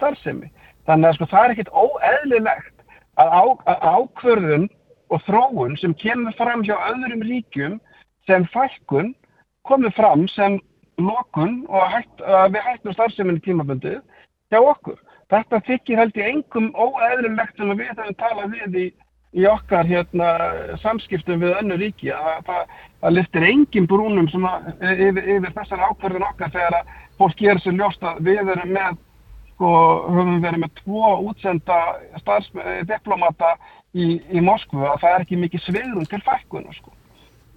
þarsemi. 0.03 0.51
Þannig 0.85 1.09
að 1.09 1.17
sko 1.17 1.31
það 1.33 1.47
er 1.47 1.55
ekkit 1.55 1.73
óeðlilegt 1.73 2.74
að, 3.21 3.29
á, 3.31 3.43
að 3.71 3.85
ákvörðun 3.95 4.67
og 5.13 5.21
þróun 5.27 5.77
sem 5.79 5.93
kemur 6.01 6.35
fram 6.39 6.63
hjá 6.65 6.75
öðrum 6.89 7.23
ríkjum 7.25 7.79
sem 8.27 8.47
fælkun 8.53 9.13
komur 9.65 9.93
fram 9.97 10.27
sem 10.33 10.59
lokun 10.97 11.65
og 11.69 11.89
hætt, 11.91 12.21
við 12.53 12.61
hættum 12.63 12.95
starfseminni 12.95 13.43
tímabundið 13.45 13.99
hjá 14.53 14.61
okkur. 14.61 14.99
Þetta 15.33 15.61
þykir 15.65 15.99
held 15.99 16.19
í 16.19 16.27
engum 16.29 16.69
óeðlulegt 16.77 17.57
sem 17.57 17.73
við 17.73 17.89
höfum 17.89 18.17
talað 18.19 18.53
við 18.53 18.77
í, 18.79 18.85
í 19.41 19.47
okkar 19.49 19.89
hérna, 19.89 20.27
samskiptum 20.83 21.41
við 21.41 21.57
önnu 21.59 21.79
ríki 21.81 22.11
að 22.13 22.45
það, 22.49 22.75
liftir 23.15 23.47
engin 23.49 23.89
brúnum 23.89 24.29
að, 24.47 24.69
yfir, 24.93 25.31
yfir 25.37 25.55
þessar 25.57 25.87
ákverðin 25.89 26.29
okkar 26.29 26.53
þegar 26.53 26.79
að 26.79 26.93
fólk 27.19 27.41
gerir 27.41 27.63
sér 27.63 27.77
ljóst 27.79 28.05
að 28.05 28.21
við 28.29 28.53
erum 28.53 28.75
með 28.77 29.01
sko, 29.55 29.71
höfum 30.11 30.43
verið 30.43 30.61
með 30.65 30.75
tvo 30.83 31.15
útsenda 31.29 31.79
diplomata 32.89 33.55
í, 33.95 34.19
í 34.19 34.43
Moskvu 34.43 34.83
að 34.83 35.01
það 35.01 35.15
er 35.15 35.25
ekki 35.25 35.41
mikið 35.41 35.65
sveirum 35.65 36.07
til 36.11 36.21
fækkuna 36.27 36.75
sko. 36.75 36.91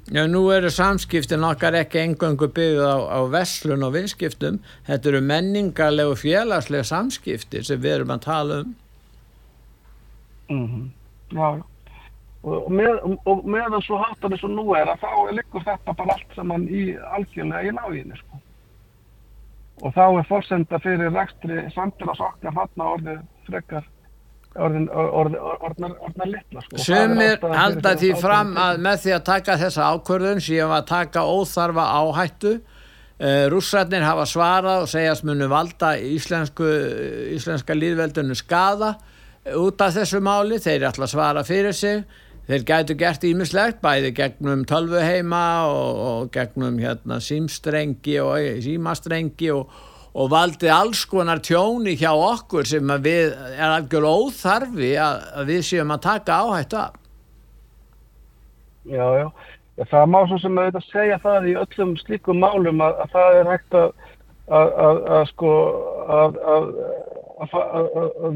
Já, 0.09 0.23
nú 0.25 0.47
eru 0.55 0.71
samskiptin 0.73 1.45
okkar 1.45 1.77
ekki 1.83 2.01
engöngu 2.01 2.49
byggð 2.57 2.81
á, 2.81 2.97
á 3.13 3.21
veslun 3.29 3.85
og 3.85 3.93
vinskiptum. 3.93 4.63
Þetta 4.89 5.11
eru 5.11 5.21
menningarlega 5.21 6.15
og 6.15 6.23
félagslega 6.23 6.87
samskipti 6.89 7.61
sem 7.67 7.83
við 7.83 7.99
erum 7.99 8.15
að 8.15 8.23
tala 8.25 8.61
um. 8.63 8.71
Mm 10.49 10.67
-hmm. 10.67 10.87
Já, 11.37 11.57
já. 11.57 11.63
Og, 12.43 12.71
með, 12.73 13.19
og 13.27 13.45
meðan 13.45 13.83
svo 13.83 13.99
hattar 14.01 14.31
þess 14.31 14.47
að 14.47 14.55
nú 14.55 14.75
er 14.79 14.89
að 14.89 15.03
þá 15.03 15.33
liggur 15.37 15.65
þetta 15.67 15.95
bara 15.99 16.15
allt 16.15 16.37
saman 16.37 16.69
í 16.69 16.95
algjörlega 16.97 17.69
í 17.69 17.75
náginni, 17.75 18.17
sko. 18.17 18.41
Og 19.79 19.95
þá 19.95 20.05
er 20.07 20.27
fórsenda 20.27 20.81
fyrir 20.83 21.13
rekstri 21.15 21.63
samtilags 21.75 22.21
okkar 22.25 22.57
hann 22.57 22.83
að 22.83 22.93
orðið 22.97 23.23
frekar 23.47 23.87
orðnar 24.59 26.27
litla 26.27 26.65
sko. 26.65 26.81
Sumir 26.83 27.39
halda 27.53 27.95
því 28.01 28.15
fram 28.19 28.57
að 28.59 28.81
með 28.87 29.05
því 29.05 29.15
að 29.19 29.27
taka 29.29 29.59
þessa 29.61 29.91
ákvörðun 29.93 30.43
síðan 30.43 30.75
að 30.79 30.89
taka 30.89 31.25
óþarfa 31.29 31.87
áhættu. 32.01 32.55
Uh, 33.19 33.49
rússarnir 33.51 34.05
hafa 34.07 34.29
svarað 34.31 34.85
og 34.85 34.91
segjast 34.93 35.25
munu 35.27 35.49
valda 35.51 35.97
íslensku, 35.99 36.67
íslenska 37.35 37.75
líðveldinu 37.75 38.37
skada 38.39 38.93
út 39.59 39.83
af 39.83 39.97
þessu 39.97 40.21
máli, 40.23 40.61
þeir 40.63 40.85
er 40.85 40.87
alltaf 40.93 41.11
svara 41.11 41.43
fyrir 41.47 41.75
sig 41.75 42.05
þeir 42.49 42.65
gætu 42.71 42.97
gert 42.99 43.27
ímislegt 43.29 43.83
bæði 43.85 44.15
gegnum 44.17 44.65
tölvuheima 44.69 45.45
og, 45.69 46.01
og 46.09 46.33
gegnum 46.35 46.81
hérna, 46.83 47.21
símstrengi 47.21 48.19
og 48.25 48.65
símastrengi 48.65 49.53
og 49.55 49.69
og 50.19 50.31
valdi 50.33 50.71
alls 50.73 51.05
konar 51.07 51.43
tjóni 51.45 51.95
hjá 51.99 52.11
okkur 52.11 52.67
sem 52.67 52.91
við 53.05 53.35
er 53.55 53.69
algjörlega 53.69 54.25
óþarfi 54.25 54.95
að, 54.99 55.21
að 55.39 55.53
við 55.53 55.61
séum 55.69 55.95
að 55.95 56.05
taka 56.09 56.41
áhættu 56.43 56.81
af. 56.81 56.97
Já, 58.89 59.07
já. 59.21 59.29
Það 59.79 60.09
má 60.11 60.19
svo 60.27 60.41
sem 60.43 60.59
að 60.59 60.81
segja 60.89 61.21
það 61.23 61.51
í 61.53 61.55
öllum 61.61 61.93
slíkum 62.01 62.41
málum 62.43 62.81
að, 62.83 62.97
að 63.05 63.13
það 63.13 63.37
er 63.37 63.51
hægt 63.53 63.77
að, 63.79 63.93
að 64.59 65.21
sko, 65.31 65.53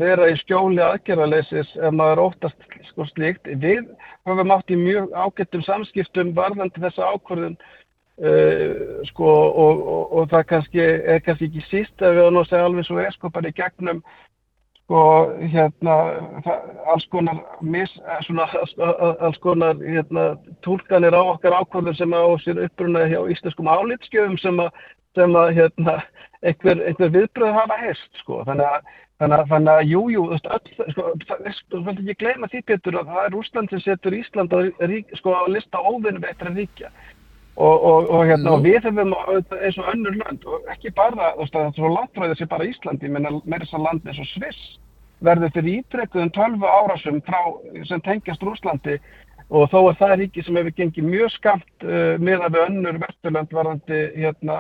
vera 0.01 0.31
í 0.31 0.39
skjóli 0.41 0.83
aðgerðarleisis 0.85 1.77
ef 1.79 1.95
maður 1.97 2.27
óttast 2.29 2.67
sko, 2.91 3.07
slíkt. 3.11 3.49
Við 3.63 3.87
höfum 4.29 4.55
átt 4.55 4.73
í 4.73 4.79
mjög 4.79 5.13
ágættum 5.13 5.65
samskiptum 5.67 6.35
varðandi 6.39 6.83
þessa 6.83 7.15
ákvörðun 7.15 7.57
Uh, 8.21 9.01
sko 9.09 9.25
og, 9.25 9.79
og, 9.89 10.11
og 10.13 10.27
það 10.31 10.43
kannski 10.51 10.83
er 10.85 11.23
kannski 11.25 11.47
ekki 11.49 11.63
síst 11.71 12.03
að 12.05 12.19
við 12.19 12.27
að 12.29 12.51
segja 12.51 12.67
alveg 12.69 12.85
svo 12.87 13.31
bara 13.33 13.49
í 13.49 13.55
gegnum 13.57 14.03
sko 14.93 15.01
hérna 15.41 15.95
alls 16.93 17.07
konar 17.11 17.41
mis, 17.65 17.91
eh, 18.05 18.21
svona, 18.27 18.45
alls 19.25 19.39
konar 19.41 19.81
hérna 19.81 20.37
tólkanir 20.61 21.17
á 21.17 21.23
okkar 21.23 21.57
ákvörður 21.57 21.97
sem 21.97 22.13
á 22.13 22.23
sér 22.45 22.61
uppruna 22.67 23.07
hjá 23.09 23.25
íslenskum 23.33 23.71
álitskjöfum 23.73 24.37
sem 24.39 24.61
að, 24.61 24.71
sem 25.19 25.39
að 25.39 25.55
hérna 25.59 25.97
einhver, 26.43 26.83
einhver 26.89 27.15
viðbröð 27.17 27.57
hafa 27.57 27.79
heist 27.85 28.23
sko. 28.23 28.43
Þannig 28.49 28.69
að 28.69 28.93
Þannig 29.23 29.39
að, 29.39 29.51
þannig 29.53 29.69
að, 29.71 29.85
jú, 29.87 30.01
jú, 30.11 30.23
öll, 30.35 30.39
sko, 30.91 31.03
þú 31.71 31.81
veist 31.87 32.01
ekki 32.01 32.15
gleyma 32.19 32.49
því, 32.51 32.61
Pétur, 32.67 32.97
að 32.99 33.11
það 33.13 33.27
er 33.29 33.37
Úsland 33.39 33.71
sem 33.71 33.83
setur 33.85 34.17
Ísland 34.19 34.55
að, 34.57 34.71
sko, 35.21 35.35
að 35.39 35.53
lista 35.55 35.79
óvinnum 35.79 36.27
eftir 36.27 36.51
að 36.51 36.59
ríkja. 36.59 36.91
Og, 37.53 37.77
og, 37.77 38.09
og, 38.09 38.23
hérna, 38.27 38.57
og 38.57 38.65
við 38.65 38.81
hefum 38.81 39.15
eins 39.15 39.79
og 39.79 39.91
önnur 39.93 40.17
land 40.17 40.47
og 40.49 40.71
ekki 40.73 40.91
bara, 40.97 41.35
þú 41.37 41.45
veist 41.45 41.55
að 41.55 41.61
það 41.61 41.69
er 41.69 41.77
svo 41.77 41.91
landræðið 41.93 42.39
sem 42.41 42.51
bara 42.51 42.69
Íslandi, 42.73 43.11
menn 43.13 43.29
með 43.45 43.63
þess 43.63 43.77
að 43.77 43.85
land 43.87 44.09
eins 44.09 44.23
og 44.25 44.31
Sviss 44.33 44.63
verður 45.23 45.53
fyrir 45.55 45.83
ítrekkuðum 45.83 46.33
12 46.35 46.65
árasum 46.67 47.21
frá, 47.29 47.41
sem 47.87 48.03
tengjast 48.03 48.43
Rúslandi 48.43 48.97
og 49.53 49.69
þó 49.71 49.79
er 49.83 49.99
það 50.01 50.15
ríki 50.23 50.43
sem 50.47 50.59
hefur 50.59 50.75
gengið 50.81 51.11
mjög 51.13 51.35
skamt 51.37 51.87
uh, 51.87 52.17
með 52.19 52.47
að 52.47 52.57
við 52.57 52.65
önnur 52.65 53.01
verðurland 53.05 53.55
varandi 53.55 54.01
hérna, 54.17 54.59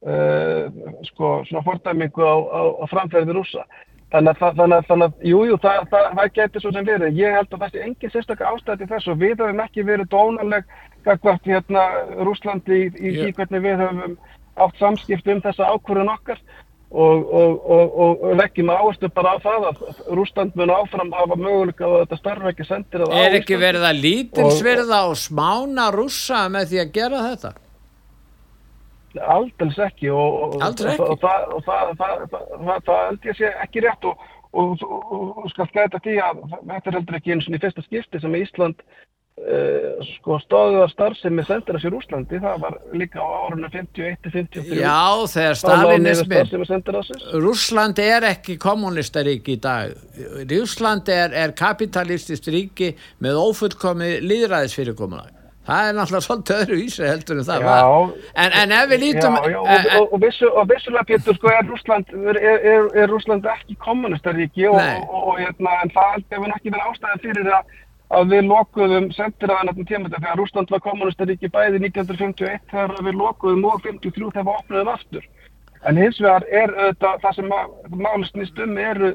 sko, 0.00 1.30
svona 1.48 1.64
fordæmingu 1.66 2.24
á, 2.24 2.36
á, 2.40 2.62
á 2.80 2.84
framferði 2.88 3.36
rúsa. 3.36 3.66
Þannig 4.10 4.40
að, 4.42 4.56
þannig 4.58 4.76
að, 4.76 4.86
þannig 4.88 5.06
að, 5.06 5.26
jú, 5.30 5.40
jú, 5.46 5.56
það, 5.62 5.82
það, 5.90 6.06
það 6.18 6.30
getur 6.38 6.64
svo 6.64 6.72
sem 6.74 6.86
verið. 6.88 7.18
Ég 7.20 7.36
held 7.36 7.52
að 7.52 7.60
það 7.60 7.74
sé 7.74 7.82
engin 7.84 8.14
sérstaklega 8.14 8.54
ástæði 8.56 8.88
þess 8.90 9.10
og 9.12 9.20
við 9.20 9.36
höfum 9.44 9.62
ekki 9.66 9.84
verið 9.86 10.10
dónaleg 10.10 10.72
kakvart 11.06 11.46
hérna 11.46 11.84
Rúslandi 12.26 12.80
í, 12.80 12.88
í 12.98 13.12
yeah. 13.12 13.30
hvernig 13.36 13.62
við 13.68 13.84
höfum 13.84 14.18
átt 14.60 14.82
samskipt 14.82 15.30
um 15.30 15.44
þessa 15.44 15.70
ákvörðun 15.76 16.10
okkar 16.16 16.42
og, 16.90 17.30
og, 17.30 17.70
og, 17.70 17.94
og 18.26 18.36
leggjum 18.40 18.72
áherslu 18.74 19.12
bara 19.14 19.36
á 19.38 19.44
það 19.44 19.66
að 19.70 19.82
Rúsland 20.18 20.58
mun 20.58 20.74
áfram 20.74 21.14
hafa 21.14 21.38
möguleika 21.38 21.86
að 21.86 21.98
þetta 22.02 22.18
starf 22.24 22.50
ekki 22.50 22.66
sendir 22.66 23.04
að 23.04 23.12
áherslu. 23.14 23.26
Er 23.30 23.40
ekki 23.44 23.62
verið 23.62 23.86
að 23.92 24.04
lítilsverða 24.08 25.02
og 25.06 25.18
smána 25.22 25.90
rússa 25.94 26.48
með 26.50 26.72
því 26.72 26.82
að 26.82 26.94
gera 26.98 27.26
þetta? 27.30 27.52
Aldels 29.18 29.78
ekki 29.82 30.10
og, 30.14 30.56
og 30.60 31.22
það, 31.24 31.90
held 32.86 33.26
ég 33.26 33.38
sé 33.38 33.50
ekki 33.64 33.84
rétt 33.84 34.06
og, 34.06 34.24
og, 34.52 34.82
og 34.86 35.46
skal 35.52 35.70
gæta 35.74 36.00
því 36.02 36.18
að 36.24 36.42
þetta 36.48 36.90
er 36.90 36.98
heldur 36.98 37.20
ekki 37.20 37.34
eins 37.34 37.48
og 37.48 37.56
í 37.56 37.62
fyrsta 37.62 37.86
skipti 37.86 38.22
sem 38.22 38.36
Ísland 38.38 38.84
uh, 38.84 40.04
sko, 40.12 40.38
stóðuðar 40.44 40.92
starfsemi 40.92 41.44
sendir 41.48 41.78
að 41.78 41.84
sér 41.84 41.96
Úslandi, 41.98 42.40
það 42.44 42.62
var 42.66 42.78
líka 43.02 43.18
á 43.18 43.28
árunum 43.46 43.72
51-53 43.74 44.78
Já, 44.78 45.02
þegar 45.34 45.58
Stalinismin 45.64 46.54
Rúsland 47.42 48.04
er 48.04 48.28
ekki 48.30 48.56
kommunistarík 48.60 49.50
í 49.50 49.58
dag. 49.62 49.98
Rúsland 50.50 51.10
er, 51.10 51.34
er 51.34 51.56
kapitalistist 51.58 52.48
ríki 52.52 52.94
með 53.18 53.42
ofullkomi 53.48 54.16
líðræðisfyrirkomunar 54.22 55.39
það 55.70 55.88
er 55.88 55.96
náttúrulega 55.96 56.26
svolítið 56.26 56.62
öðru 56.62 56.78
ísra 56.84 57.10
heldur 57.10 57.40
en 57.40 57.46
það 57.48 57.64
já, 57.64 57.68
var. 57.68 58.14
En, 58.44 58.54
en 58.60 58.74
ef 58.76 58.88
við 58.90 59.02
lítum 59.04 59.36
já, 59.36 59.50
já, 59.52 59.58
og, 59.60 59.90
og, 59.98 60.06
og, 60.06 60.22
vissu, 60.24 60.48
og 60.50 60.70
vissulega 60.70 61.08
Pétur 61.10 61.36
sko 61.38 61.52
er 61.52 61.68
Rúsland 61.68 62.14
er, 62.32 62.40
er, 62.40 62.88
er 63.02 63.12
Rúsland 63.12 63.50
ekki 63.54 63.76
kommunistaríki 63.84 64.66
og 64.70 64.80
hérna, 65.38 65.76
það 65.94 66.16
hefur 66.34 66.56
ekki 66.56 66.74
verið 66.74 66.88
ástæðið 66.90 67.26
fyrir 67.26 67.52
að, 67.58 67.74
að 68.18 68.32
við 68.34 68.48
lokuðum 68.50 69.10
sendiraðan 69.16 69.72
þetta 69.72 69.90
tíma 69.92 70.14
þegar 70.16 70.40
Rúsland 70.42 70.74
var 70.74 70.86
kommunistaríki 70.86 71.52
bæði 71.54 71.84
1951 71.86 72.64
þegar 72.72 72.96
við 73.10 73.20
lokuðum 73.20 73.68
og 73.70 73.84
53 73.86 74.32
þegar 74.34 74.48
við 74.48 74.56
opnaðum 74.56 74.94
aftur. 74.96 75.28
En 75.88 75.96
hins 75.96 76.18
vegar 76.20 76.44
er 76.52 76.74
þetta, 76.76 77.14
það 77.22 77.38
sem 77.38 77.54
málistnist 77.96 78.58
um 78.60 78.74
eru 78.80 79.14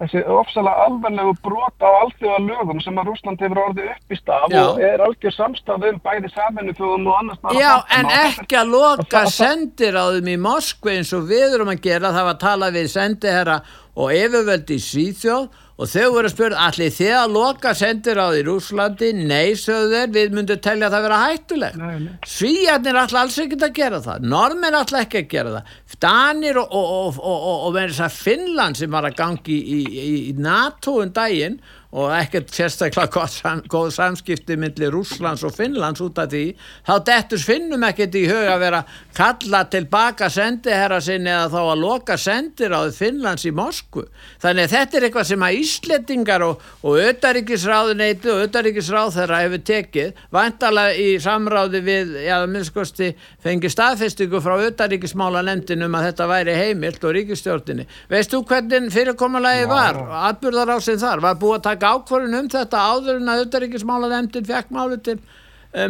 þessi 0.00 0.22
ofsalega 0.28 0.84
alvarlegu 0.86 1.32
brota 1.44 1.88
á 1.88 1.92
allþjóða 2.02 2.40
lögum 2.44 2.80
sem 2.84 2.98
að 3.00 3.10
Rúsland 3.10 3.40
hefur 3.40 3.60
orðið 3.62 3.90
upp 3.94 4.12
í 4.12 4.18
staf 4.18 4.46
Já. 4.52 4.60
og 4.62 4.80
er 4.84 5.04
algjör 5.06 5.34
samstaf 5.36 5.86
um 5.88 6.00
bæði 6.04 6.32
saminufjóðum 6.34 7.08
og 7.08 7.18
annars 7.22 7.56
Já, 7.56 7.72
en 7.96 8.10
ekki 8.12 8.58
að 8.60 8.74
loka 8.74 9.24
sendir 9.32 9.96
á 9.96 10.04
þeim 10.12 10.32
í 10.34 10.38
Moskvi 10.48 10.98
eins 10.98 11.14
og 11.16 11.28
við 11.30 11.56
erum 11.56 11.72
að 11.72 11.84
gera 11.88 12.12
það 12.12 12.28
var 12.28 12.36
að 12.36 12.42
tala 12.44 12.72
við 12.76 12.90
sendiherra 12.92 13.60
og 13.96 14.12
yfirvöldi 14.12 14.76
í 14.76 14.84
Svíþjóð 14.84 15.48
og 15.76 15.90
þau 15.92 16.06
voru 16.14 16.30
spyrja, 16.32 16.60
allir 16.70 16.92
þið 16.94 17.14
að 17.18 17.34
loka 17.36 17.72
sendir 17.76 18.16
á 18.16 18.26
því 18.32 18.42
Rúslandi, 18.46 19.10
nei 19.16 19.56
sögðu 19.60 19.98
þeir 20.00 20.14
við 20.14 20.36
myndum 20.38 20.60
telja 20.64 20.88
að 20.88 20.94
það 20.96 21.06
vera 21.06 21.18
hættulegt 21.22 22.30
Svíjarnir 22.32 23.00
ætla 23.02 23.24
alls 23.24 23.38
ekki 23.44 23.58
að 23.60 23.74
gera 23.76 24.00
það 24.06 24.28
Normin 24.32 24.78
ætla 24.80 25.02
ekki 25.04 25.22
að 25.22 25.28
gera 25.34 25.56
það 25.58 25.98
Danir 26.06 26.60
og, 26.60 26.72
og, 26.76 27.20
og, 27.20 27.66
og 27.68 28.12
Finnland 28.12 28.80
sem 28.80 28.92
var 28.92 29.08
að 29.08 29.18
gangi 29.20 29.56
í, 29.56 29.80
í, 29.84 30.06
í 30.30 30.32
NATO 30.40 30.98
um 31.02 31.12
daginn 31.12 31.60
og 31.96 32.12
ekkert 32.12 32.52
sérstaklega 32.52 33.54
góð 33.72 33.90
samskipti 33.96 34.56
millir 34.60 34.92
Rúslands 34.92 35.44
og 35.46 35.54
Finnlands 35.56 36.02
út 36.04 36.18
af 36.20 36.28
því 36.28 36.44
þá 36.84 36.92
dettur 37.08 37.40
finnum 37.40 37.86
ekkert 37.88 38.18
í 38.20 38.26
huga 38.28 38.52
að 38.52 38.64
vera 38.66 38.80
kalla 39.16 39.62
tilbaka 39.72 40.28
sendiherra 40.32 40.98
sinni 41.00 41.32
eða 41.32 41.48
þá 41.54 41.60
að 41.62 41.80
loka 41.80 42.18
sendir 42.20 42.74
á 42.76 42.84
Finnlands 42.92 43.46
í 43.48 43.52
Moskvu. 43.56 44.04
Þannig 44.42 44.66
að 44.66 44.74
þetta 44.74 44.98
er 44.98 45.06
eitthvað 45.08 45.28
sem 45.30 45.46
að 45.46 45.60
Íslettingar 45.62 46.44
og, 46.44 46.66
auðaríkisráðuneyti 46.84 48.32
og 48.32 48.42
auðaríkisráð 48.44 49.14
þeirra 49.16 49.40
hefur 49.46 49.64
tekið 49.70 50.20
vantalega 50.36 51.00
í 51.00 51.08
samráði 51.22 51.82
við 51.86 52.14
já, 52.26 52.36
minnskosti 52.50 53.10
fengi 53.42 53.72
staðfestingu 53.72 54.42
frá 54.44 54.58
auðaríkismála 54.58 55.44
nefndin 55.48 55.86
um 55.88 55.96
að 55.96 56.10
þetta 56.10 56.28
væri 56.28 56.58
heimilt 56.60 57.08
og 57.08 57.16
ríkistjórnini 57.16 57.88
veist 58.12 58.34
þú 58.34 58.42
hvernig 58.50 58.92
fyrirkommalagi 58.92 59.66
var? 59.70 60.00
Atbyrðar 60.28 60.76
á 60.76 60.78
sig 60.84 61.00
þar, 61.00 61.24
var 61.24 61.40
búið 61.40 61.58
að 61.60 61.66
taka 61.70 61.85
ákvörðun 61.94 62.38
um 62.40 62.52
þetta 62.52 62.84
áður 62.90 63.20
en 63.20 63.32
að 63.32 63.42
auðaríkismála 63.44 64.12
nefndin 64.12 64.48
fekk 64.48 64.72
máli 64.74 65.00
til 65.06 65.18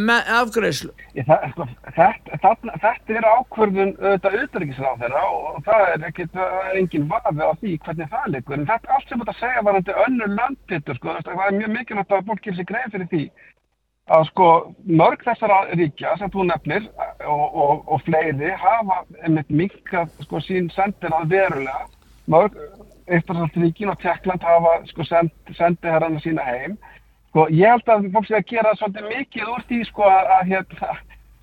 með 0.02 0.30
afgreyslu. 0.34 0.92
Þetta, 1.14 1.66
þetta, 1.94 2.54
þetta 2.82 3.18
er 3.20 3.26
ákvörðun 3.28 3.92
auðvitað 4.00 4.32
auðvitaðriksráð 4.32 5.02
þeirra 5.02 5.24
og 5.30 5.58
það 5.68 5.82
er, 5.92 6.06
ekki, 6.08 6.26
það 6.32 6.56
er 6.56 6.78
engin 6.80 7.04
vafi 7.12 7.46
á 7.46 7.52
því 7.60 7.74
hvernig 7.84 8.08
það 8.14 8.30
likur. 8.34 8.56
En 8.56 8.66
þetta 8.70 8.96
allt 8.96 9.12
sem 9.12 9.22
þetta 9.22 9.36
segja 9.38 9.66
varandi 9.68 9.98
önnur 10.06 10.32
landpittur, 10.32 10.98
sko, 10.98 11.14
það 11.28 11.44
er 11.46 11.58
mjög 11.60 11.76
mikilvægt 11.76 12.16
að 12.16 12.26
fólk 12.32 12.42
gerir 12.42 12.58
sig 12.58 12.68
greið 12.72 12.96
fyrir 12.96 13.12
því 13.12 13.22
að 14.16 14.28
sko 14.30 14.48
mörg 14.86 15.22
þessara 15.26 15.58
ríkja 15.74 16.14
sem 16.18 16.30
þú 16.30 16.46
nefnir 16.46 16.84
og, 17.26 17.46
og, 17.46 17.80
og 17.90 18.02
fleiri 18.06 18.52
hafa 18.54 19.00
einmitt 19.24 19.50
minkað 19.50 20.12
sko 20.22 20.42
sín 20.44 20.68
sendir 20.74 21.14
að 21.14 21.32
verulega 21.34 21.86
mörg 22.30 22.54
Íslandsríkin 23.06 23.90
og 23.92 23.98
Tjekkland 24.02 24.42
hafa 24.42 24.78
sko 24.90 25.04
send, 25.06 25.32
sendið 25.54 25.92
herrana 25.94 26.22
sína 26.24 26.46
heim. 26.46 26.76
Sko 27.30 27.46
ég 27.52 27.70
held 27.70 27.90
að 27.92 28.08
fólk 28.14 28.28
sé 28.28 28.38
að 28.38 28.48
gera 28.50 28.74
svolítið 28.78 29.10
mikið 29.12 29.52
úr 29.52 29.66
því 29.68 29.80
sko 29.90 30.06
að, 30.10 30.30
að, 30.36 30.52
hérna, 30.52 30.96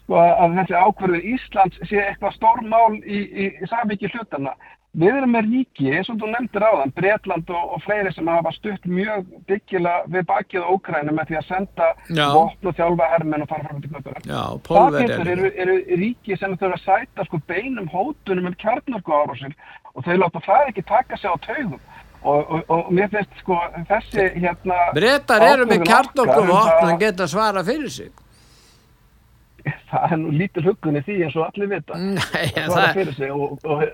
sko, 0.04 0.22
að 0.22 0.58
þessi 0.60 0.80
ákverður 0.80 1.28
Íslands 1.34 1.84
sé 1.90 2.02
eitthvað 2.04 2.38
stórmál 2.38 2.96
í, 3.00 3.20
í, 3.24 3.50
í 3.64 3.70
samvikið 3.72 4.18
hlutana 4.18 4.56
Við 4.94 5.10
erum 5.10 5.32
með 5.34 5.48
ríki, 5.50 5.88
eins 5.90 6.10
og 6.14 6.20
þú 6.22 6.28
nefndir 6.30 6.62
á 6.62 6.72
þann, 6.78 6.92
Breitland 6.94 7.48
og, 7.50 7.70
og 7.74 7.80
fleiri 7.82 8.12
sem 8.14 8.28
hafa 8.30 8.52
stutt 8.54 8.84
mjög 8.86 9.24
byggilega 9.50 10.04
við 10.14 10.28
bakið 10.30 10.68
á 10.68 10.70
Ókrænu 10.70 11.16
með 11.18 11.32
því 11.32 11.38
að 11.40 11.48
senda 11.48 11.88
vopn 12.36 12.70
og 12.70 12.76
þjálfa 12.78 13.08
hermen 13.16 13.46
og 13.46 13.50
fara 13.50 13.66
fram 13.66 13.80
til 13.82 13.90
knöpura. 13.90 14.22
Það 14.68 14.98
getur 15.00 15.32
eru, 15.34 15.50
eru 15.66 15.78
ríki 16.04 16.38
sem 16.38 16.54
þurfa 16.62 16.78
að 16.78 16.86
sæta 16.86 17.26
sko 17.26 17.42
beinum 17.50 17.90
hótunum 17.90 18.52
um 18.52 18.60
kjarnarku 18.62 19.18
árásir 19.18 19.58
og 19.96 20.06
þau 20.06 20.14
láta 20.22 20.44
það 20.46 20.70
ekki 20.70 20.86
taka 20.94 21.18
sig 21.18 21.34
á 21.34 21.38
taugum. 21.48 21.82
Og, 22.22 22.54
og, 22.54 22.70
og 22.72 22.94
mér 22.94 23.10
finnst 23.12 23.42
sko 23.42 23.58
þessi 23.90 24.30
hérna... 24.46 24.78
Breitar 24.94 25.48
eru 25.50 25.66
með 25.74 25.88
kjarnarku 25.90 26.46
vopn 26.54 26.94
og 26.94 27.02
geta 27.02 27.26
svara 27.34 27.66
fyrir 27.66 27.90
sig. 27.98 28.14
Það 29.90 30.12
er 30.12 30.18
nú 30.20 30.32
lítil 30.38 30.66
hugunni 30.68 31.02
því 31.02 31.20
eins 31.26 31.36
og 31.40 31.46
allir 31.48 31.70
vita. 31.72 31.98
Nei, 31.98 32.48
það 32.54 33.04
er... 33.80 33.94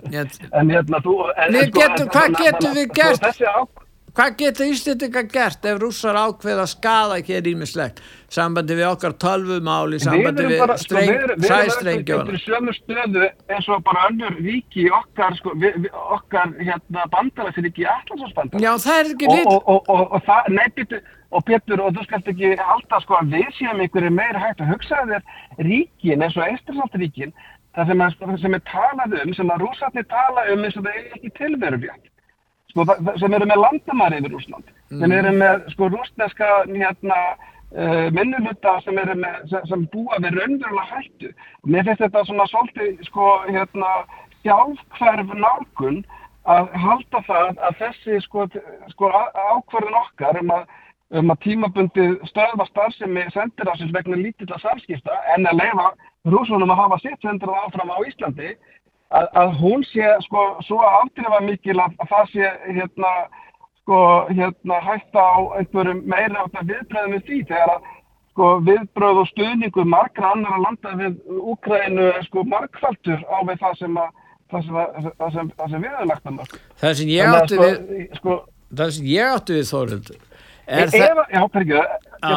En 0.00 0.72
hérna 0.72 1.02
þú 1.04 1.16
en, 1.34 1.60
sko, 1.60 1.80
getum, 1.80 2.06
en, 2.06 2.12
hvað 2.14 2.40
getum 2.40 2.76
við 2.78 2.90
sko, 2.90 2.98
gert? 3.00 3.86
hvað 4.14 4.36
getur 4.40 4.70
Íslandingar 4.70 5.28
gert 5.30 5.66
ef 5.70 5.78
rússar 5.80 6.18
ákveða 6.18 6.66
skada 6.70 7.18
hér 7.26 7.46
ímislegt 7.52 8.00
sambandi 8.30 8.76
við 8.78 8.88
okkar 8.88 9.14
tölvumáli 9.22 10.00
sambandi 10.02 10.46
við, 10.48 10.64
við 10.64 10.74
streng, 10.82 11.12
sæstrengjóna 11.44 12.26
við 12.26 12.34
erum 12.34 12.42
sömu 12.44 12.74
stöðu 12.78 13.28
eins 13.50 13.70
og 13.70 13.84
bara 13.86 14.08
önnur 14.10 14.36
viki 14.42 14.88
okkar, 14.94 15.38
sko, 15.38 15.54
við, 15.58 15.78
við, 15.86 15.94
okkar 16.18 16.52
hérna, 16.58 17.06
bandalagsríki 17.14 17.86
Allandsfjörnsbandar 17.86 18.66
já 18.66 18.72
það 18.86 19.00
er 19.04 19.14
ekki 19.14 19.32
og, 19.36 19.56
og, 19.56 19.80
og, 19.86 20.04
og 20.18 20.28
það, 20.28 20.52
nei 20.58 20.68
bitur 20.76 21.08
og 21.30 21.44
Pétur 21.46 21.78
og 21.84 21.94
þú 21.94 22.04
skalt 22.08 22.28
ekki 22.32 22.56
alltaf 22.58 23.04
sko 23.04 23.20
að 23.20 23.36
við 23.36 23.50
séum 23.54 23.78
einhverju 23.84 24.10
meira 24.10 24.40
hægt 24.42 24.62
að 24.64 24.72
hugsa 24.72 25.04
þér 25.06 25.66
ríkin 25.68 26.24
eins 26.26 26.34
og 26.34 26.46
Eistræsaldaríkin 26.48 27.34
það 27.76 27.92
sem, 27.92 28.02
að, 28.06 28.32
sem 28.42 28.56
er 28.56 28.64
talað 28.70 29.18
um, 29.20 29.34
sem 29.36 29.52
að 29.52 29.62
rúsarnir 29.64 30.08
tala 30.10 30.46
um 30.54 30.64
eins 30.66 30.78
og 30.78 30.86
það 30.86 30.98
er 30.98 31.18
ekki 31.18 31.32
tilverufjart 31.38 32.10
sko, 32.72 32.86
sem 33.22 33.36
eru 33.38 33.48
með 33.50 33.62
landamæri 33.64 34.20
yfir 34.20 34.34
Rúsland 34.34 34.66
mm. 34.66 35.00
sem 35.02 35.16
eru 35.18 35.34
með 35.38 35.66
sko 35.74 35.90
rúsneska 35.94 36.50
hérna, 36.70 37.20
uh, 37.74 38.08
minnuluta 38.16 38.76
sem, 38.86 39.02
sem, 39.06 39.68
sem 39.72 39.86
búa 39.94 40.18
við 40.24 40.40
raunverulega 40.40 40.88
hættu 40.96 41.32
mér 41.66 41.86
finnst 41.86 42.04
þetta 42.06 42.26
svona 42.28 42.48
svolítið 42.50 43.06
sko 43.10 43.30
hérna 43.48 43.94
sjálfhverf 44.40 45.32
nálgun 45.36 46.02
að 46.50 46.70
halda 46.82 47.24
það 47.26 47.58
að 47.68 47.80
þessi 47.84 48.20
sko, 48.24 48.46
sko 48.94 49.10
ákvarðin 49.12 49.98
okkar 50.00 50.38
um 50.40 50.54
að, 50.54 50.70
um 51.20 51.32
að 51.34 51.42
tímabundi 51.44 52.06
stöðva 52.30 52.66
starfsemi 52.70 53.26
sendir 53.34 53.68
á 53.68 53.74
sér 53.76 53.92
vegna 53.94 54.18
lítilla 54.18 54.58
samskipta 54.62 55.18
en 55.36 55.46
að 55.50 55.60
leifa 55.60 55.90
rúsunum 56.28 56.70
að 56.70 56.82
hafa 56.82 56.98
sitt 57.04 57.22
sendur 57.24 57.54
áfram 57.56 57.92
á 57.92 57.98
Íslandi 58.08 58.50
að, 59.10 59.26
að 59.42 59.54
hún 59.60 59.84
sé 59.88 60.10
sko 60.26 60.46
svo 60.66 60.80
aftrifa 60.84 61.40
mikil 61.44 61.78
að, 61.80 61.96
að 62.02 62.12
það 62.12 62.34
sé 62.34 62.50
hérna 62.76 63.14
sko 63.80 64.02
hérna 64.28 64.82
hætta 64.84 65.24
á 65.24 65.38
einhverjum 65.60 66.04
meira 66.04 66.44
átt 66.44 66.60
að 66.60 66.74
viðbröðum 66.74 67.16
við 67.16 67.26
því 67.28 67.40
þegar 67.50 67.74
að 67.74 67.90
sko 68.30 68.50
viðbröð 68.68 69.22
og 69.24 69.30
stuðningu 69.32 69.84
margra 69.88 70.34
annar 70.34 70.62
landa 70.62 70.94
við 71.00 71.18
Úkrænu 71.40 72.10
sko 72.28 72.44
markfaldur 72.46 73.24
á 73.26 73.38
við 73.48 73.62
það 73.64 73.78
sem 73.80 74.00
að 74.00 74.16
það 74.50 74.64
sem, 74.66 74.78
að, 74.80 75.10
það 75.18 75.34
sem, 75.34 75.52
það 75.58 75.74
sem 75.74 75.84
við 75.84 75.92
hefum 75.94 76.10
lagt 76.10 76.30
um 76.30 76.40
það 76.82 76.96
sem 77.00 77.12
ég 77.12 77.36
átti 77.36 77.58
sko, 77.58 77.68
við 77.68 78.16
sko, 78.18 78.38
það 78.80 78.96
sem 78.96 79.10
ég 79.10 79.36
átti 79.36 79.58
við 79.58 79.68
er 80.70 80.92
það 80.94 81.14
já, 81.70 81.84
já, 82.22 82.34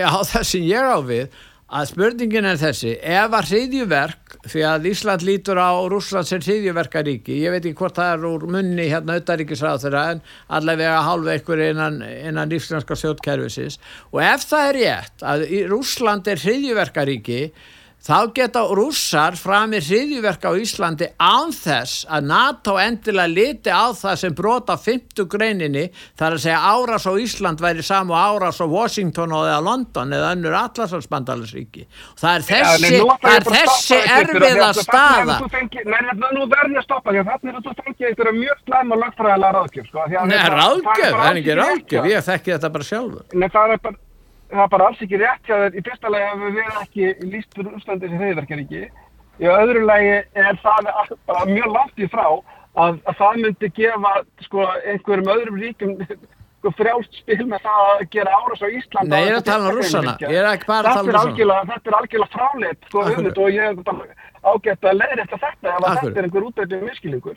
já, 0.00 0.06
það 0.32 0.46
sem 0.52 0.68
ég 0.70 0.92
á 0.92 0.98
við 1.12 1.40
að 1.72 1.88
spurningin 1.88 2.46
er 2.46 2.58
þessi 2.60 2.92
ef 3.00 3.32
að 3.32 3.48
hriðjuverk 3.48 4.34
því 4.52 4.64
að 4.68 4.88
Ísland 4.90 5.24
lítur 5.24 5.60
á 5.60 5.72
Rúsland 5.88 6.28
sem 6.28 6.42
hriðjuverkaríki 6.44 7.38
ég 7.40 7.54
veit 7.54 7.62
ekki 7.64 7.78
hvort 7.78 7.96
það 7.96 8.12
er 8.12 8.26
úr 8.28 8.46
munni 8.56 8.88
hérna 8.90 9.16
auðaríkisráð 9.16 9.86
þeirra 9.86 10.02
en 10.12 10.22
allavega 10.58 10.98
hálfa 11.06 11.36
ykkur 11.40 11.62
innan, 11.70 12.00
innan 12.04 12.52
íslenska 12.52 12.98
sjótkerfisins 12.98 13.78
og 14.10 14.20
ef 14.24 14.44
það 14.50 14.68
er 14.68 14.80
rétt 14.80 15.24
að 15.32 15.46
Rúsland 15.72 16.28
er 16.28 16.44
hriðjuverkaríki 16.44 17.40
þá 18.02 18.16
geta 18.34 18.62
rússar 18.74 19.36
framir 19.38 19.84
hriðjuverk 19.86 20.42
á 20.42 20.52
Íslandi 20.58 21.06
án 21.22 21.52
þess 21.54 22.02
að 22.10 22.26
NATO 22.32 22.74
endilega 22.82 23.30
liti 23.30 23.70
á 23.70 23.94
það 23.94 24.16
sem 24.24 24.34
brota 24.34 24.74
50 24.74 25.28
greininni 25.30 25.84
þar 26.18 26.36
að 26.36 26.42
segja 26.46 26.58
árás 26.66 27.06
á 27.06 27.12
Ísland 27.14 27.62
væri 27.62 27.84
samu 27.86 28.16
árás 28.18 28.58
á 28.58 28.66
Washington 28.66 29.36
og 29.38 29.46
eða 29.46 29.62
London 29.62 30.16
eða 30.18 30.32
önnur 30.34 30.58
allarsvarsbandalarsvíki 30.64 31.86
það 32.18 32.34
er 32.34 32.46
þessi, 32.50 32.92
ja, 32.98 33.18
það 33.22 33.38
er 33.38 33.48
þessi 33.52 33.98
erfiða 34.18 34.70
staða. 34.82 35.38
Nei, 35.92 36.00
nú 36.34 36.46
verður 36.50 36.74
ég 36.74 36.82
að 36.82 36.86
stoppa 36.88 37.12
því 37.12 37.22
að 37.22 37.32
þannig 37.32 37.58
að 37.58 37.66
þú 37.66 37.74
fengið 37.82 38.08
eitthvað 38.10 38.38
mjög 38.42 38.62
slæm 38.66 38.94
og 38.96 39.02
lagfræðilega 39.06 39.58
ráðgjöf 39.58 39.90
sko, 39.90 40.06
Nei, 40.32 40.38
ráðgjöf, 40.58 41.12
það 41.12 41.28
er 41.30 41.42
ekki 41.42 41.58
ráðgjöf, 41.62 42.08
ég 42.12 42.26
þekki 42.32 42.56
þetta 42.56 42.72
bara 42.76 42.88
sjálfur. 42.88 43.28
Nei, 43.32 43.48
það 43.52 43.76
er 43.76 43.84
bara 43.86 44.00
það 44.52 44.64
er 44.64 44.72
bara 44.74 44.88
alls 44.90 45.00
ekki 45.04 45.20
rétt 45.22 45.48
hjá 45.48 45.56
þér. 45.62 45.78
Í 45.78 45.84
fyrsta 45.86 46.12
lagi 46.12 46.28
að 46.28 46.42
við 46.42 46.58
verðum 46.58 46.82
ekki 46.84 47.08
líst 47.32 47.56
fyrir 47.56 47.78
Úslandi 47.78 48.10
sem 48.10 48.22
þeirverkaríki 48.22 48.82
í 49.42 49.48
öðru 49.48 49.86
lagi 49.88 50.12
er 50.38 50.60
það 50.62 50.92
bara 51.26 51.46
mjög 51.48 51.72
langt 51.72 52.02
í 52.04 52.08
frá 52.12 52.26
að, 52.28 53.00
að 53.08 53.18
það 53.18 53.40
myndi 53.46 53.72
gefa 53.78 54.12
sko, 54.46 54.68
einhverjum 54.92 55.32
öðrum 55.34 55.58
ríkum 55.62 55.94
sko, 56.02 56.72
frjálst 56.78 57.18
spil 57.22 57.46
með 57.48 57.64
það 57.66 57.88
að 57.92 58.04
gera 58.16 58.36
áras 58.38 58.62
á 58.62 58.68
Íslanda 58.68 59.16
Nei, 59.16 59.24
ég 59.24 59.32
er 59.32 59.40
að 59.40 59.48
tala 59.48 59.72
um 59.72 59.80
rússana. 59.80 60.14
ekki 60.18 60.28
um 60.28 61.10
Þetta 61.72 61.92
er 61.92 61.98
algjörlega 62.02 62.32
fráleitt 62.36 62.88
sko, 62.90 63.06
og 63.32 63.50
ég 63.56 63.66
er 63.66 64.20
ágætt 64.42 64.88
að 64.88 64.98
leiðri 65.00 65.24
eftir 65.24 65.42
þetta 65.42 65.76
ef 65.76 65.84
þetta 66.02 66.18
er 66.18 66.26
einhver 66.28 66.48
útveitið 66.48 66.88
miskilingur 66.88 67.36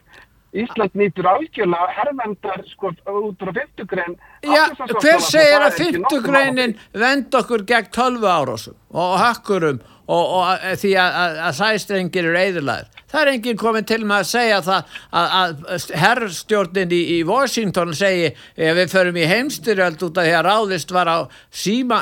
Ísland 0.56 0.96
nýtur 0.96 1.28
algjörlega 1.30 1.88
herrvendar 1.98 2.64
sko 2.70 2.94
út 2.94 3.42
frá 3.42 3.52
50 3.58 3.90
grein 3.92 4.16
Já, 4.46 4.64
hver 4.78 5.24
segir 5.24 5.66
að 5.66 5.82
50 5.82 6.24
greinin 6.26 6.78
vend 6.94 7.36
okkur 7.36 7.66
gegn 7.68 7.92
12 7.96 8.30
árásum 8.30 8.78
og 8.96 9.18
hakkurum 9.20 9.82
og, 10.06 10.24
og 10.24 10.44
að, 10.48 10.66
því 10.84 10.92
að, 11.02 11.16
að, 11.22 11.40
að 11.48 11.56
sæstrengir 11.60 12.30
eru 12.30 12.40
eðurlæðir 12.40 13.04
það 13.16 13.22
er 13.22 13.32
enginn 13.32 13.60
komin 13.60 13.88
til 13.88 14.02
með 14.04 14.22
að 14.22 14.30
segja 14.30 14.60
það 14.66 14.98
að, 15.22 15.36
að 15.44 15.86
herrstjórnin 16.04 16.94
í, 16.96 17.02
í 17.16 17.20
Washington 17.28 17.94
segi 17.98 18.28
ef 18.32 18.78
við 18.80 18.92
förum 18.94 19.20
í 19.20 19.28
heimstyrjöld 19.30 20.06
út 20.08 20.20
af 20.20 20.28
því 20.28 20.36
að 20.40 20.46
ráðist 20.50 20.94
var 20.96 21.12
á 21.12 21.20
síma, 21.50 22.02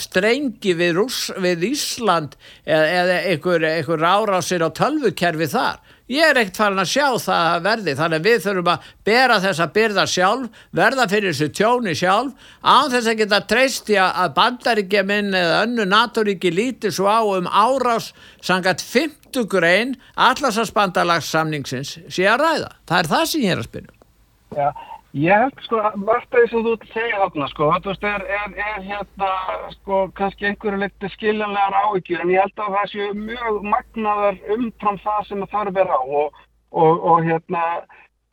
strengi 0.00 0.76
við, 0.78 0.94
Rúss, 0.98 1.26
við 1.42 1.68
Ísland 1.72 2.38
eða, 2.64 2.84
eða 3.00 3.18
einhver, 3.32 3.68
einhver 3.72 4.06
árásir 4.14 4.64
á 4.64 4.70
tölvukerfi 4.74 5.50
þar 5.54 5.82
Ég 6.12 6.20
er 6.20 6.36
ekkert 6.36 6.58
farin 6.60 6.82
að 6.82 6.90
sjá 6.90 7.06
það 7.16 7.46
að 7.48 7.62
verði 7.64 7.92
þannig 7.96 8.18
að 8.18 8.26
við 8.28 8.42
þurfum 8.44 8.70
að 8.74 8.88
bera 9.08 9.38
þessa 9.40 9.66
byrða 9.72 10.04
sjálf, 10.12 10.58
verða 10.76 11.06
fyrir 11.08 11.32
þessu 11.32 11.48
tjóni 11.56 11.94
sjálf 11.96 12.50
án 12.60 12.90
þess 12.92 13.08
að 13.08 13.20
geta 13.22 13.40
treysti 13.48 13.96
að 14.02 14.34
bandaríkja 14.36 15.04
minn 15.08 15.32
eða 15.32 15.62
önnu 15.64 15.88
naturíki 15.88 16.52
líti 16.52 16.92
svo 16.92 17.08
á 17.08 17.24
um 17.24 17.48
árás 17.48 18.10
sangat 18.44 18.84
50 18.84 19.48
grein 19.48 19.96
allarsasbandalagssamningsins 20.28 21.96
sé 22.12 22.28
að 22.28 22.42
ræða. 22.44 22.74
Það 22.84 22.98
er 23.00 23.12
það 23.14 23.24
sem 23.32 23.46
ég 23.46 23.56
er 23.56 23.64
að 23.64 23.70
spyrja. 23.70 23.94
Um. 23.94 24.60
Já. 24.60 24.93
Ég 25.14 25.30
held 25.30 25.60
sko 25.62 25.78
að 25.78 25.96
margt 26.02 26.32
af 26.34 26.40
því 26.40 26.48
sem 26.50 26.62
þú 26.66 26.70
ert 26.74 26.84
að 26.84 26.94
segja 26.96 27.18
þarna 27.20 27.46
sko, 27.52 27.66
þú 27.84 27.90
veist, 27.92 28.06
er, 28.10 28.22
er, 28.38 28.54
er 28.68 28.80
hérna 28.82 29.28
sko 29.76 29.98
kannski 30.18 30.48
einhverju 30.48 30.80
litið 30.82 31.12
skiljanlegar 31.12 31.76
áhyggjur 31.80 32.24
en 32.24 32.32
ég 32.34 32.42
held 32.42 32.62
að 32.64 32.74
það 32.74 32.88
séu 32.90 33.12
mjög 33.20 33.60
magnaðar 33.74 34.40
umfram 34.56 34.98
það 35.04 35.20
sem 35.28 35.44
það 35.44 35.54
þarf 35.54 35.76
vera 35.78 36.00
á 36.00 36.02
og, 36.22 36.40
og, 36.82 37.06
og 37.12 37.22
hérna 37.28 37.62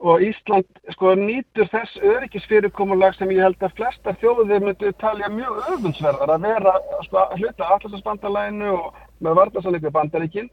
og 0.02 0.26
Ísland 0.26 0.82
sko 0.96 1.14
nýtur 1.22 1.70
þess 1.70 2.02
öryggisfyrirkomulag 2.02 3.14
sem 3.20 3.30
ég 3.36 3.46
held 3.46 3.62
að 3.62 3.78
flesta 3.78 4.18
þjóðir 4.24 4.66
myndu 4.66 4.90
talja 5.04 5.30
mjög 5.30 5.62
öfunnsverðar 5.76 6.34
að 6.34 6.48
vera 6.50 6.74
sko 7.06 7.28
hluta 7.38 7.70
allarsbandalæinu 7.76 8.74
og 8.80 9.02
með 9.22 9.38
vartasanleikur 9.44 9.94
bandaríkinn 9.94 10.50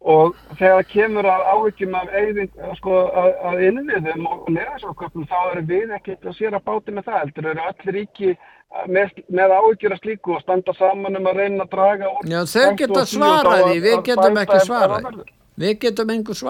og 0.00 0.36
þegar 0.56 0.86
kemur 0.88 1.26
að 1.28 1.42
áhyggjum 1.54 1.96
af 1.98 2.14
eyðing, 2.16 2.52
sko, 2.78 3.00
að, 3.20 3.34
að 3.50 3.64
innviðum 3.68 4.28
og 4.30 4.46
neðansóköpum 4.48 5.26
þá 5.28 5.38
eru 5.50 5.64
við 5.68 5.92
ekkert 5.98 6.24
að 6.24 6.38
sér 6.38 6.56
að 6.56 6.64
báti 6.70 6.94
með 6.96 7.10
það 7.10 7.20
heldur, 7.20 7.50
eru 7.52 7.66
öll 7.68 7.94
ríki 7.98 8.30
með, 8.88 9.12
með 9.28 9.56
áhyggjur 9.58 9.96
að 9.96 10.02
slíku 10.04 10.36
og 10.36 10.44
standa 10.44 10.76
saman 10.78 11.20
um 11.20 11.28
að 11.28 11.42
reyna 11.42 11.66
að 11.66 11.72
draga 11.74 12.12
Já, 12.24 12.40
þau 12.48 12.76
geta 12.80 13.06
svaraði, 13.12 13.80
við 13.84 13.98
getum 14.08 14.40
ekki 14.44 14.60
svaraði 14.64 15.26
við 15.60 15.74
getum 15.84 16.14
engur 16.16 16.40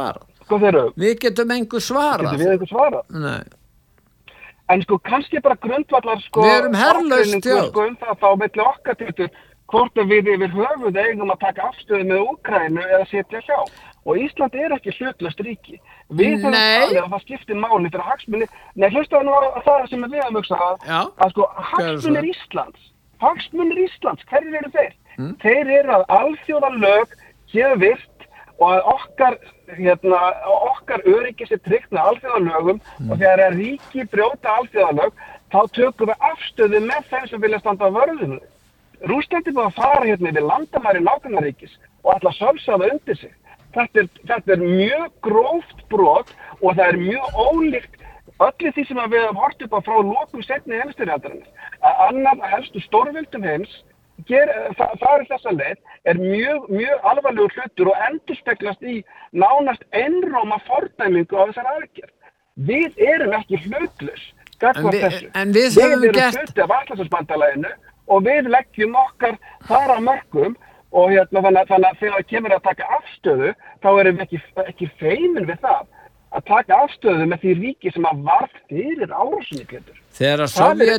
Sko 0.51 0.59
þeir 0.59 0.79
Við 0.99 1.17
getum 1.23 1.51
engur 1.55 1.83
svarað. 1.83 2.33
Getum 2.33 2.41
við 2.43 2.53
engur 2.57 2.71
svarað? 2.71 3.03
Nei. 3.23 3.43
En 4.71 4.83
sko 4.83 4.99
kannski 5.03 5.41
bara 5.43 5.59
grundvallar 5.59 6.21
sko 6.25 6.43
Við 6.47 6.57
erum 6.57 6.77
herrlaust, 6.79 7.47
já 7.47 7.61
Sko 7.69 7.87
um 7.87 7.97
það 7.99 8.19
þá 8.23 8.29
melli 8.43 8.65
okkar 8.67 8.99
til 8.99 9.09
þetta 9.11 9.29
hvort 9.71 10.03
við 10.11 10.29
yfir 10.35 10.53
höfuð 10.55 10.99
eigum 10.99 11.33
að 11.33 11.41
taka 11.47 11.69
afstöðu 11.71 12.09
með 12.11 12.27
Úkrænu 12.33 12.85
eða 12.87 13.07
setja 13.11 13.41
hjá. 13.47 13.59
Og 14.09 14.17
Ísland 14.17 14.55
er 14.57 14.73
ekki 14.75 14.95
hlutlast 14.97 15.41
ríki. 15.45 15.77
Við 16.09 16.39
þurfum 16.41 16.57
að 16.57 16.85
tala 16.85 17.03
að 17.03 17.11
það 17.15 17.25
skiptir 17.27 17.59
máli 17.61 17.91
fyrir 17.91 18.07
hagsmunni. 18.09 18.47
Nei, 18.75 18.89
hlusta 18.95 19.21
nú 19.25 19.35
að 19.37 19.59
það 19.67 19.89
sem 19.91 20.07
við 20.07 20.23
hefum 20.23 20.39
hugsað 20.41 20.65
að, 20.67 20.87
að 21.21 21.35
sko 21.35 21.49
hagsmunir 21.73 22.31
Íslands, 22.31 22.87
hagsmunir 23.25 23.83
Íslands, 23.85 24.25
hverjir 24.31 24.57
eru 24.63 24.73
þeir? 24.77 24.95
Mm. 25.19 25.35
Þeir 25.43 25.75
eru 25.81 25.99
að 25.99 26.07
alþjóða 26.17 26.71
lög 26.79 27.19
séu 27.53 27.75
virt 27.83 28.27
og 28.61 28.71
að 28.71 28.89
okkar, 28.95 29.37
hérna, 29.77 30.21
okkar 30.71 31.05
öryggi 31.09 31.49
sé 31.49 31.61
tryggt 31.65 31.93
með 31.93 32.11
alþjóða 32.11 32.41
lögum 32.47 32.81
mm. 32.81 33.11
og 33.11 33.21
þegar 33.21 33.45
að 33.47 33.61
ríki 33.61 34.07
brjóta 34.13 34.57
alþjóða 34.61 34.97
lög, 35.01 35.23
þá 35.53 35.61
tökum 35.77 36.11
við 36.11 36.27
afstöðu 36.31 36.83
með 36.89 37.13
þeim 37.13 37.29
sem 37.31 37.45
vilja 37.45 37.61
standa 37.63 37.89
á 37.89 37.97
vörðinu. 37.97 38.41
Rúslandi 39.09 39.55
búið 39.57 39.69
að 39.71 39.79
fara 39.79 40.07
hérna 40.07 40.33
yfir 40.33 40.47
landamæri 40.49 41.05
nákvæmnaríkis 41.05 41.77
og 42.05 42.15
alltaf 42.15 42.37
sölsaða 42.37 42.91
undir 42.93 43.17
sig. 43.17 43.33
Þetta 43.75 44.03
er, 44.03 44.09
þetta 44.29 44.53
er 44.57 44.65
mjög 44.65 45.11
gróft 45.25 45.85
brot 45.93 46.33
og 46.61 46.75
það 46.75 46.87
er 46.87 46.99
mjög 47.01 47.39
ólíkt 47.47 48.01
öllu 48.41 48.73
því 48.75 48.85
sem 48.89 49.01
við 49.13 49.23
hefum 49.25 49.41
hort 49.41 49.63
upp 49.65 49.77
á 49.77 49.81
frá 49.87 49.97
lókum 50.01 50.45
setni 50.45 50.81
heimstyrjaldarinnar. 50.81 51.49
Að 51.81 52.03
annar 52.09 52.53
helstu 52.55 52.83
stórvildum 52.87 53.47
heims 53.47 53.73
farið 54.29 55.29
þessa 55.31 55.53
leið 55.55 55.79
er 56.11 56.19
mjög, 56.21 56.67
mjög 56.69 57.07
alvarlegur 57.11 57.55
hlutur 57.57 57.93
og 57.93 58.03
endur 58.09 58.37
speklast 58.37 58.83
í 58.83 59.01
nánast 59.33 59.85
einróma 59.97 60.61
fordæmingu 60.67 61.41
á 61.41 61.49
þessar 61.49 61.71
aðgjörð. 61.75 62.17
Við 62.69 63.01
erum 63.01 63.37
ekki 63.39 63.63
hlutlus. 63.65 64.27
En 64.61 64.91
við, 64.93 65.31
en 65.33 65.55
við, 65.57 65.71
við 65.73 65.87
erum 65.87 66.13
gert... 66.13 66.37
hluti 66.37 66.61
af 66.61 66.75
allarsvarsbandalæginu 66.77 67.71
og 68.09 68.27
við 68.27 68.51
leggjum 68.51 68.97
okkar 68.97 69.39
þar 69.69 69.97
að 69.97 70.05
mörgum 70.09 70.57
og 70.91 71.13
hérna, 71.13 71.43
þannig, 71.45 71.73
að 71.87 71.99
þegar 72.01 72.17
það 72.17 72.29
kemur 72.33 72.55
að 72.57 72.63
taka 72.67 72.89
afstöðu 72.99 73.51
þá 73.83 73.91
erum 73.93 74.19
við 74.19 74.25
ekki, 74.27 74.41
ekki 74.67 74.91
feimin 74.99 75.49
við 75.51 75.61
það 75.63 75.83
að 76.31 76.47
taka 76.47 76.79
afstöðu 76.87 77.27
með 77.31 77.45
því 77.45 77.55
ríki 77.61 77.93
sem 77.95 78.09
að 78.11 78.25
varð 78.27 78.57
fyrir 78.71 79.15
árásunni 79.15 79.67
það, 80.15 80.45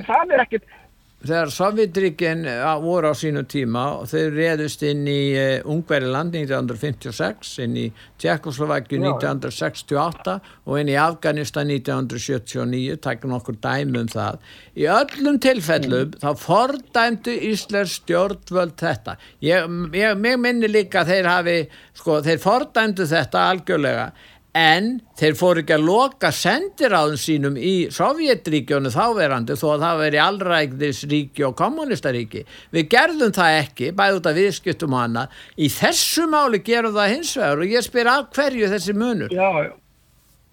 það 0.07 0.35
er 0.35 0.45
ekkert 0.45 0.77
þegar 1.21 1.51
Sovjetríkin 1.53 2.45
eh, 2.49 2.63
voru 2.81 3.11
á 3.11 3.15
sínu 3.17 3.43
tíma 3.49 3.83
og 3.99 4.09
þau 4.09 4.31
reðust 4.33 4.81
inn 4.87 5.03
í 5.09 5.33
eh, 5.37 5.67
Ungveriland 5.69 6.35
1956, 6.37 7.51
inn 7.65 7.77
í 7.77 7.85
Tjekkoslovækju 8.21 9.01
1968 9.03 10.37
og 10.65 10.79
inn 10.81 10.91
í 10.91 10.97
Afganistan 10.99 11.69
1979, 11.73 12.97
takkum 13.03 13.35
okkur 13.37 13.59
dæmi 13.61 14.01
um 14.01 14.09
það. 14.11 14.41
Í 14.77 14.89
öllum 14.89 15.39
tilfellum 15.43 16.09
mm. 16.09 16.17
þá 16.23 16.43
fordæmdu 16.45 17.37
Íslands 17.51 17.99
stjórnvöld 18.01 18.77
þetta. 18.81 19.17
Ég, 19.45 19.69
ég, 19.97 20.27
ég 20.31 20.41
minni 20.41 20.71
líka 20.71 21.03
að 21.03 21.15
þeir 21.15 21.31
hafi, 21.31 21.57
sko, 22.01 22.21
þeir 22.25 22.43
fordæmdu 22.43 23.09
þetta 23.11 23.47
algjörlega 23.51 24.11
en 24.57 24.97
þeir 25.19 25.35
fóru 25.39 25.61
ekki 25.61 25.75
að 25.77 25.85
loka 25.87 26.31
sendiráðum 26.35 27.19
sínum 27.19 27.55
í 27.55 27.87
Sovjetríkjónu 27.93 28.91
þáverandi 28.91 29.55
þó 29.59 29.67
að 29.73 29.85
það 29.85 30.01
veri 30.03 30.21
allrækðisríki 30.25 31.45
og 31.47 31.55
kommunistaríki 31.59 32.43
við 32.75 32.89
gerðum 32.91 33.31
það 33.35 33.59
ekki, 33.61 33.91
bæði 33.95 34.19
út 34.19 34.31
af 34.31 34.39
viðskiptum 34.39 34.97
hana, 34.97 35.27
í 35.55 35.71
þessu 35.71 36.27
máli 36.31 36.59
gerum 36.65 36.97
það 36.97 37.13
hins 37.15 37.35
vegar 37.39 37.63
og 37.63 37.77
ég 37.77 37.87
spyr 37.87 38.11
af 38.11 38.27
hverju 38.35 38.73
þessi 38.73 38.97
munur? 38.97 39.31
Já, 39.31 39.71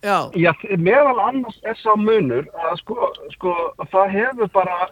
já, 0.07 0.19
já 0.39 0.53
meðal 0.79 1.19
annars 1.27 1.59
er 1.67 1.79
sá 1.83 1.91
munur 1.99 2.47
að 2.55 2.79
sko, 2.85 3.13
sko 3.35 3.57
það 3.91 4.15
hefur 4.15 4.55
bara 4.55 4.87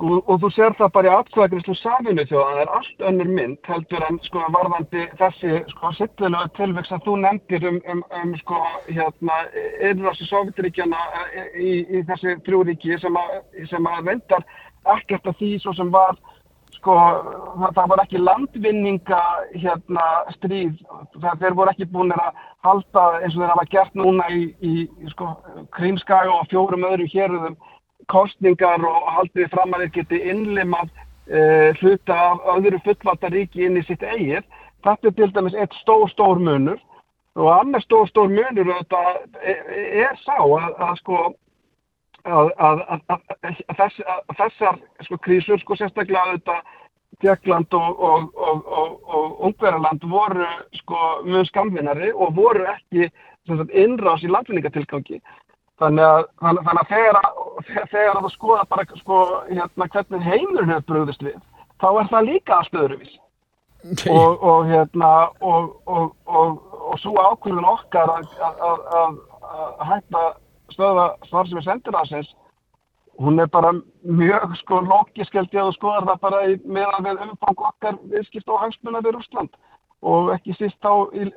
Sko, 0.00 0.22
og 0.32 0.38
þú 0.40 0.48
sér 0.56 0.74
það 0.78 0.92
bara 0.94 1.08
í 1.10 1.12
atkvæðagrislu 1.12 1.74
saminu 1.76 2.22
þjóðan, 2.24 2.54
það 2.54 2.60
er 2.62 2.70
allt 2.78 3.02
önnur 3.10 3.28
mynd 3.36 3.68
heldur 3.68 4.04
en 4.06 4.18
sko 4.24 4.44
varðandi 4.54 5.02
þessi 5.18 5.58
sko 5.74 5.90
sittilegu 5.98 6.52
tilvegs 6.56 6.92
að 6.96 7.02
þú 7.04 7.16
nefndir 7.20 7.66
um, 7.68 7.80
um, 7.92 8.00
um 8.22 8.30
sko 8.40 8.60
hérna 8.86 9.36
innrási 9.90 10.24
Sovjetiríkjana 10.30 11.02
eh, 11.34 11.50
í, 11.52 11.72
í 11.84 12.00
þessi 12.08 12.38
þrjúríki 12.46 12.96
sem 13.02 13.18
að, 13.20 13.34
sem 13.68 13.88
að 13.92 14.08
vendar 14.08 14.46
ekkert 14.96 15.28
af 15.28 15.36
því 15.36 15.50
svo 15.60 15.74
sem 15.76 15.92
var 15.92 16.16
sko 16.78 16.96
það, 17.60 17.84
var 17.92 18.04
ekki 18.06 18.22
landvinninga 18.24 19.20
hérna 19.52 20.06
stríð, 20.38 20.78
það, 21.18 21.42
þeir 21.42 21.58
voru 21.58 21.74
ekki 21.74 21.90
búin 21.92 22.16
að 22.16 22.40
halda 22.64 23.04
eins 23.18 23.36
og 23.36 23.44
þeir 23.44 23.52
hafa 23.52 23.68
gert 23.76 24.00
núna 24.00 24.32
í, 24.32 24.48
í 24.64 24.88
sko 25.12 25.34
Krímskægu 25.76 26.38
og 26.38 26.48
fjórum 26.48 26.88
öðru 26.88 27.10
héruðum 27.12 27.60
kostningar 28.10 28.84
og 28.86 29.08
haldið 29.16 29.50
fram 29.54 29.74
að 29.74 29.86
þeir 29.86 29.92
geti 29.98 30.22
innlimað 30.32 30.90
uh, 30.90 31.70
hluta 31.80 32.18
af 32.30 32.48
öðru 32.56 32.80
fullvaldaríki 32.86 33.66
inn 33.66 33.80
í 33.80 33.84
sitt 33.86 34.02
eigið. 34.02 34.46
Þetta 34.84 35.10
er 35.10 35.16
til 35.18 35.30
dæmis 35.36 35.58
eitt 35.58 35.76
stór, 35.82 36.08
stór 36.12 36.40
munur 36.40 36.80
og 37.38 37.48
annar 37.54 37.82
stór, 37.84 38.08
stór 38.10 38.30
munur 38.32 38.72
er, 38.74 39.60
er 40.02 40.16
sá 40.24 40.36
að, 40.40 40.70
að 40.82 40.94
sko 41.02 41.20
að, 42.26 42.50
að, 42.58 43.22
þess, 43.78 44.00
þessar 44.36 44.78
sko, 45.06 45.18
krísur, 45.24 45.60
sko 45.62 45.78
sérstaklega 45.78 46.34
þetta 46.34 46.60
Tjekkland 47.20 47.74
og, 47.76 48.00
og, 48.00 48.28
og, 48.38 48.92
og 49.04 49.40
Ungverðarland 49.48 50.04
voru 50.08 50.46
sko 50.78 51.00
mjög 51.26 51.48
skamvinari 51.50 52.12
og 52.14 52.36
voru 52.36 52.64
ekki 52.70 53.10
innrás 53.76 54.22
í 54.24 54.30
landvinningatilgangi 54.30 55.18
Þannig 55.80 56.04
að, 56.04 56.26
þannig, 56.42 56.68
að 56.70 56.90
þegar, 56.90 57.18
þegar 57.88 58.18
að 58.20 58.28
skoða 58.34 58.66
bara 58.68 58.84
sko, 59.00 59.20
hérna, 59.48 59.88
hvernig 59.94 60.26
heimurinn 60.26 60.74
hefur 60.74 60.86
bröðist 60.90 61.24
við, 61.24 61.38
þá 61.80 61.88
er 61.90 62.10
það 62.12 62.28
líka 62.28 62.58
að 62.58 62.68
stöðurvís. 62.68 63.14
Og, 64.12 64.42
og, 64.44 64.66
hérna, 64.68 65.10
og, 65.40 65.70
og 65.88 66.98
svo 67.00 67.14
ákvörðun 67.16 67.70
okkar 67.70 68.12
að, 68.12 68.34
að, 68.44 68.82
að 69.00 69.86
hætta 69.88 70.24
stöða 70.74 71.06
starfsemi 71.30 71.64
sendiræðsins, 71.64 72.34
hún 73.20 73.40
er 73.40 73.48
bara 73.52 73.72
mjög 74.04 74.54
sko 74.60 74.82
lókiskeld 74.84 75.56
í 75.56 75.60
að 75.60 75.74
skoða 75.76 76.04
það 76.10 76.22
bara 76.26 76.44
í, 76.48 76.60
meðan 76.64 77.08
við 77.08 77.24
umfang 77.26 77.64
okkar 77.70 77.98
viðskipt 78.12 78.52
og 78.52 78.62
hangsmuna 78.62 79.02
við 79.04 79.16
Rúsland 79.16 79.56
og 80.00 80.30
ekki 80.32 80.54
síst 80.56 80.78
þá 80.80 80.92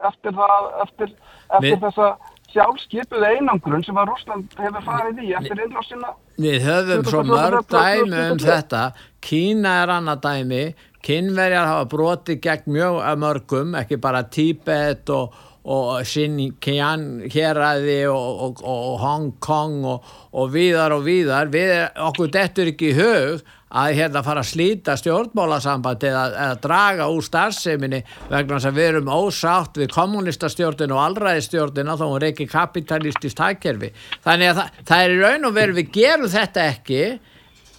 eftir, 0.08 0.36
það, 0.38 0.69
eftir, 0.86 1.15
eftir 1.58 1.82
þessa 1.82 2.08
sjálfskipuð 2.51 3.23
einangrun 3.27 3.84
sem 3.86 3.97
að 3.97 4.12
Rúsland 4.12 4.58
hefur 4.60 4.84
farið 4.86 5.21
í 5.23 5.32
eftir 5.38 5.62
innlásina. 5.63 6.12
Við 6.41 6.67
höfum 6.67 7.08
svo 7.08 7.23
mörg 7.29 7.69
dæmi 7.71 8.25
um 8.34 8.41
þetta. 8.41 8.84
Kína 9.23 9.77
er 9.84 9.93
annað 9.95 10.25
dæmi. 10.27 10.65
Kínverjar 11.03 11.67
hafa 11.67 11.88
broti 11.91 12.38
gegn 12.39 12.77
mjög 12.77 13.01
mörgum, 13.19 13.73
ekki 13.75 13.97
bara 13.99 14.21
Tíbet 14.23 15.10
og, 15.12 15.34
og 15.63 15.89
Xinjiang 16.08 17.25
héræði 17.34 17.97
og, 18.12 18.29
og, 18.45 18.62
og 18.63 18.93
Hong 19.01 19.34
Kong 19.43 19.84
og 19.89 20.53
víðar 20.53 20.95
og 20.95 21.03
víðar. 21.08 21.51
Við, 21.51 21.75
okkur 22.08 22.32
dettur 22.32 22.71
ekki 22.71 22.93
í 22.93 22.97
hug 23.01 23.43
að 23.73 23.97
hérna 23.97 24.23
fara 24.25 24.43
að 24.43 24.51
slíta 24.51 24.95
stjórnmálasambandi 24.99 26.09
eða, 26.12 26.23
eða 26.45 26.62
draga 26.63 27.09
úr 27.09 27.25
starfseminni 27.25 28.03
vegna 28.29 28.59
þess 28.59 28.69
að 28.69 28.79
við 28.79 28.89
erum 28.91 29.12
ósátt 29.13 29.81
við 29.81 29.93
kommunistastjórnin 29.95 30.93
og 30.93 31.03
allræðistjórnin 31.07 31.93
þá 31.97 32.07
er 32.07 32.27
ekki 32.29 32.49
kapitalistist 32.51 33.41
hækkerfi 33.41 33.93
þannig 34.25 34.53
að 34.53 34.59
það, 34.62 34.81
það 34.89 35.05
er 35.05 35.15
í 35.15 35.21
raun 35.23 35.49
og 35.49 35.55
veru 35.57 35.77
við 35.79 35.93
gerum 35.97 36.33
þetta 36.33 36.67
ekki 36.73 37.05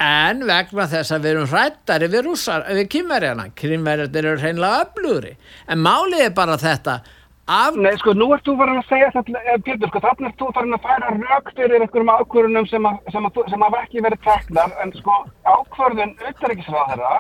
en 0.03 0.43
vegna 0.47 0.87
þess 0.91 1.15
að 1.15 1.25
við 1.25 1.33
erum 1.35 1.51
hrættari 1.53 2.09
við 2.11 2.31
við 2.75 2.89
kynverjarna 2.91 3.51
kynverjarnir 3.55 4.31
eru 4.31 4.41
hreinlega 4.43 4.87
öflugri. 4.87 5.37
En 5.69 5.79
málið 5.85 6.27
er 6.27 6.35
bara 6.35 6.59
þetta 6.59 6.99
Af... 7.47 7.77
Nei, 7.77 7.93
sko, 8.01 8.15
nú 8.17 8.31
ert 8.33 8.47
þú 8.47 8.55
farin 8.57 8.81
að 8.81 8.87
segja 8.89 9.11
þetta, 9.13 9.41
eh, 9.43 9.59
Pétur, 9.67 9.91
sko, 9.91 10.01
þannig 10.01 10.31
ert 10.31 10.39
þú 10.41 10.47
farin 10.57 10.77
að 10.77 10.87
færa 10.87 11.11
rauk 11.13 11.51
fyrir 11.53 11.83
einhverjum 11.85 12.13
ákvörðunum 12.15 12.69
sem, 12.71 12.89
sem, 13.13 13.29
sem 13.51 13.65
hafa 13.67 13.83
ekki 13.85 14.05
verið 14.07 14.23
teknar, 14.25 14.73
en 14.81 14.95
sko, 14.97 15.19
ákvörðun 15.45 16.15
auðverkisráð 16.25 16.95
þeirra 16.95 17.13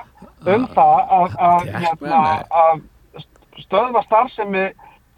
um 0.54 0.66
það 0.72 1.12
að, 1.18 1.36
að, 1.50 1.68
hérna, 1.84 2.22
að 2.62 2.82
stöðva 3.66 4.04
starfsemi 4.06 4.64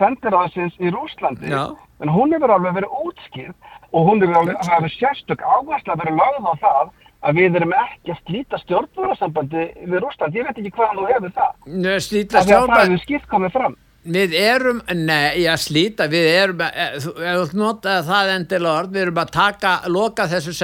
sendiráðsins 0.03 0.75
í 0.83 0.91
Rúslandi, 0.91 1.55
Já. 1.55 1.63
en 2.03 2.13
hún 2.13 2.35
hefur 2.35 2.57
alveg 2.59 2.75
verið 2.81 2.99
útskýrð 3.07 3.55
og 3.95 4.11
hún 4.11 4.27
hefur 4.27 4.43
alveg 4.43 4.71
verið 4.75 4.99
sérstök 4.99 5.47
áherslu 5.47 5.95
að 5.95 6.03
verið 6.03 6.19
lögð 6.19 6.51
á 6.51 6.55
það 6.67 6.85
að 7.27 7.41
við 7.41 7.57
erum 7.63 7.79
ekki 7.79 8.13
að 8.13 8.23
slíta 8.27 8.59
stjórnvöðarsambandi 8.67 9.71
við 9.87 9.99
Rúsland, 10.03 10.35
ég 10.37 10.51
veit 10.51 10.59
ekki 10.59 10.75
hvað 10.77 10.99
þú 10.99 11.09
hefur 11.15 11.33
það. 11.39 11.57
Nei, 11.71 11.97
slíta 12.03 12.43
stjórnvöðarsambandi. 12.43 13.86
Við 14.07 14.35
erum, 14.39 14.81
nei, 14.95 15.43
ég 15.43 15.59
slíta, 15.59 16.07
við 16.11 16.27
erum, 16.31 16.61
eh, 16.67 16.97
þú 17.03 17.13
ef 17.27 17.51
þú 17.51 17.59
notaði 17.61 18.05
það 18.07 18.31
endilega 18.37 18.75
orð, 18.81 18.93
við 18.95 19.03
erum 19.03 19.21
að 19.23 19.33
taka, 19.35 19.73
loka 19.91 20.27
þessu 20.31 20.55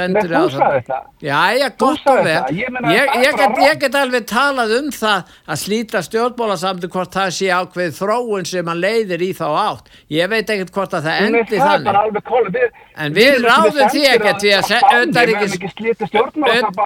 þú 0.47 0.61
sagði 0.61 0.83
það. 0.91 1.09
Já, 1.23 1.39
Þú 1.63 1.77
gott 1.83 2.07
og 2.13 2.21
vel. 2.27 2.37
Ég 2.59 2.79
Ég, 2.93 3.11
ég, 3.23 3.43
ég 3.67 3.81
get 3.83 3.99
alveg 3.99 4.27
talað 4.31 4.75
um 4.79 4.91
það 4.95 5.35
að 5.47 5.61
slíta 5.63 6.03
stjórnbólasamtu 6.07 6.91
hvort 6.93 7.13
það 7.15 7.31
sé 7.39 7.51
ákveð 7.53 7.99
þróun 7.99 8.47
sem 8.49 8.67
hann 8.67 8.81
leiðir 8.83 9.23
í 9.27 9.33
þá 9.37 9.47
átt. 9.63 9.91
Ég 10.13 10.31
veit 10.33 10.51
ekkert 10.51 10.73
hvort 10.75 10.97
að 10.99 11.09
það 11.09 11.21
endi 11.27 11.59
þannig. 11.59 12.71
En 13.03 13.15
við 13.17 13.39
ráðum 13.43 13.89
því 13.93 14.07
ekkert 14.13 14.43
að 14.59 14.71
á 14.73 14.99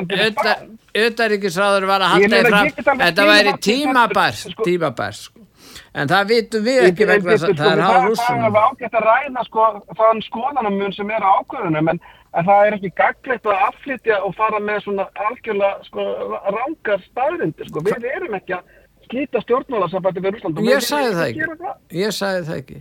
Við 0.06 0.32
Spán. 0.36 0.76
Auðaríkisráður 0.96 1.86
var 1.90 2.04
að 2.06 2.22
Ég 2.22 2.30
halda 2.30 2.38
því 2.38 2.50
fram, 2.50 2.68
ég 2.68 3.02
þetta 3.02 3.24
væri 3.28 3.52
tímabærs, 3.66 4.44
sko. 4.52 4.64
tímabærs. 4.64 5.22
En 5.96 6.10
það 6.10 6.26
vitum 6.28 6.64
við 6.66 6.78
ekki 6.90 7.06
vegna 7.08 7.32
þess 7.32 7.46
að 7.48 7.60
það 7.60 7.70
er 7.72 7.80
háð 7.80 7.92
Það 7.92 8.02
er 8.02 8.08
rússum. 8.10 8.40
alveg 8.46 8.64
ágætt 8.70 8.96
að 8.98 9.04
ræða 9.06 9.44
sko, 9.46 9.66
þann 10.00 10.18
skoðanamun 10.26 10.92
sem 10.96 11.12
er 11.16 11.24
á 11.24 11.30
ákvörðunum 11.40 11.88
en, 11.92 12.00
en 12.36 12.48
það 12.50 12.66
er 12.66 12.76
ekki 12.76 12.90
gaglegt 13.00 13.48
að 13.48 13.62
afflytja 13.68 14.18
og 14.26 14.34
fara 14.36 14.60
með 14.60 14.82
svona 14.84 15.06
algjörlega 15.28 15.86
sko, 15.88 16.04
rángar 16.58 17.00
staðrindir. 17.06 17.70
Sko. 17.70 17.84
Við 17.88 18.04
erum 18.12 18.36
ekki 18.36 18.58
að 18.58 18.76
slíta 19.08 19.40
stjórnmálasambandi 19.46 20.24
við 20.26 20.36
Rúsland. 20.36 20.60
Ég 20.68 20.84
sagði 20.84 21.14
það 21.16 21.30
ekki, 21.30 21.72
ég 22.02 22.16
sagði 22.20 22.44
það 22.50 22.60
ekki. 22.60 22.78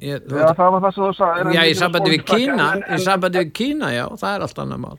Ég, 0.00 0.22
Já, 0.32 0.46
það 0.56 0.70
var 0.74 0.80
það 0.84 0.94
sem 0.96 1.04
þú 1.04 1.12
sagði. 1.18 1.54
Já, 1.56 1.62
í 1.68 1.72
sambandi 1.76 2.12
við 2.14 2.22
Kína, 2.30 2.66
í 2.96 2.98
sambandi 3.04 3.40
við 3.42 3.50
Kína, 3.58 3.90
já, 3.92 4.04
það 4.20 4.34
er 4.36 4.44
allt 4.46 4.60
annað 4.62 4.82
mál. 4.84 4.98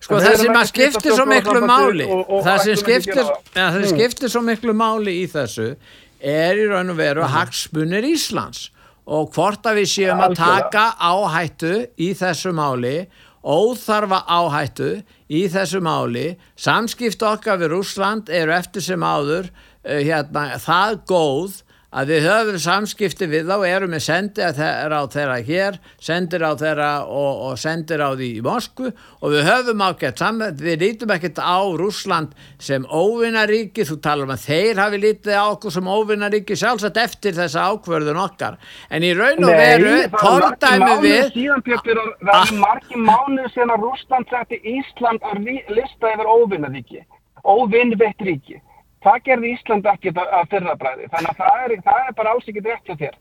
Sko 0.00 0.18
það 0.22 0.36
sem 0.42 0.54
að 0.60 0.68
skiptir 0.70 1.12
svo 1.16 1.26
miklu 1.28 1.60
máli, 1.68 2.06
og- 2.08 2.30
og 2.30 2.44
það 2.46 2.58
sem 2.64 2.76
skiptir, 2.82 3.22
ja, 3.24 3.34
það? 3.54 3.72
sem 3.72 3.82
Mm. 3.82 3.98
skiptir 3.98 4.28
svo 4.32 4.42
miklu 4.46 4.72
máli 4.74 5.14
í 5.22 5.26
þessu 5.30 5.76
er 6.20 6.54
í 6.56 6.66
raun 6.70 6.90
og 6.90 6.96
veru 6.96 7.22
hagsmunir 7.28 8.04
Íslands 8.04 8.70
og 9.06 9.32
hvort 9.32 9.62
að 9.64 9.78
við 9.82 9.88
séum 9.94 10.20
að 10.20 10.34
taka 10.36 10.94
áhættu 11.00 11.86
í 11.98 12.10
þessu 12.14 12.52
máli, 12.52 13.06
óþarfa 13.44 14.24
áhættu 14.26 15.02
í 15.30 15.44
þessu 15.48 15.80
máli, 15.80 16.36
samskipt 16.56 17.22
okkar 17.22 17.58
við 17.62 17.70
Rússland 17.76 18.28
eru 18.28 18.52
eftir 18.52 18.82
sem 18.82 19.00
áður 19.00 19.48
uh, 19.84 20.00
hérna, 20.02 20.58
það 20.60 20.98
góð 21.08 21.62
að 21.88 22.10
við 22.12 22.26
höfum 22.28 22.58
samskipti 22.60 23.26
við 23.30 23.48
þá 23.48 23.62
erum 23.64 23.94
við 23.96 24.02
sendir 24.04 24.52
á 24.52 25.02
þeirra 25.08 25.38
hér 25.46 25.78
sendir 26.04 26.44
á 26.44 26.52
þeirra 26.60 26.88
og, 27.08 27.38
og 27.48 27.54
sendir 27.60 28.02
á 28.04 28.12
því 28.12 28.28
í 28.36 28.42
Moskvu 28.44 28.90
og 28.92 29.32
við 29.32 29.48
höfum 29.48 29.84
ágætt 29.86 30.20
saman, 30.20 30.58
við 30.60 30.84
lítum 30.84 31.14
ekkert 31.14 31.40
á 31.40 31.64
Rússland 31.80 32.36
sem 32.60 32.84
óvinnaríki 32.84 33.88
þú 33.88 33.98
talar 34.04 34.28
um 34.28 34.34
að 34.36 34.44
þeir 34.44 34.82
hafi 34.82 35.00
lítið 35.00 35.40
á 35.40 35.44
okkur 35.48 35.76
sem 35.78 35.88
óvinnaríki 35.88 36.58
sjálfsagt 36.60 37.00
eftir 37.00 37.36
þessa 37.38 37.64
ákvörðun 37.72 38.20
okkar. 38.20 38.60
En 38.92 39.06
í 39.06 39.14
raun 39.16 39.48
og 39.48 39.56
veru 39.56 39.96
fordæmi 40.18 40.94
við 41.06 41.32
Síðan 41.32 41.64
Björn, 41.64 42.14
það 42.20 42.40
er 42.44 42.56
margir 42.60 43.04
mánuð 43.08 43.50
síðan 43.54 43.76
að 43.78 43.88
Rússland 43.88 44.32
setti 44.32 44.60
Ísland 44.76 45.24
að 45.24 45.52
lista 45.72 46.12
yfir 46.12 46.32
óvinnaríki, 46.36 47.04
óvinnveitt 47.48 48.28
ríki. 48.28 48.60
Það 49.04 49.22
gerði 49.28 49.54
Ísland 49.54 49.86
ekkert 49.86 50.18
að, 50.18 50.34
að 50.38 50.52
fyrra 50.52 50.76
bræði, 50.80 51.08
þannig 51.14 51.32
að 51.32 51.40
það 51.42 51.64
er, 51.64 51.74
það 51.86 52.04
er 52.04 52.18
bara 52.18 52.34
alls 52.34 52.50
ekkert 52.50 52.70
rétt 52.72 52.90
hjá 52.90 52.96
þér. 53.04 53.16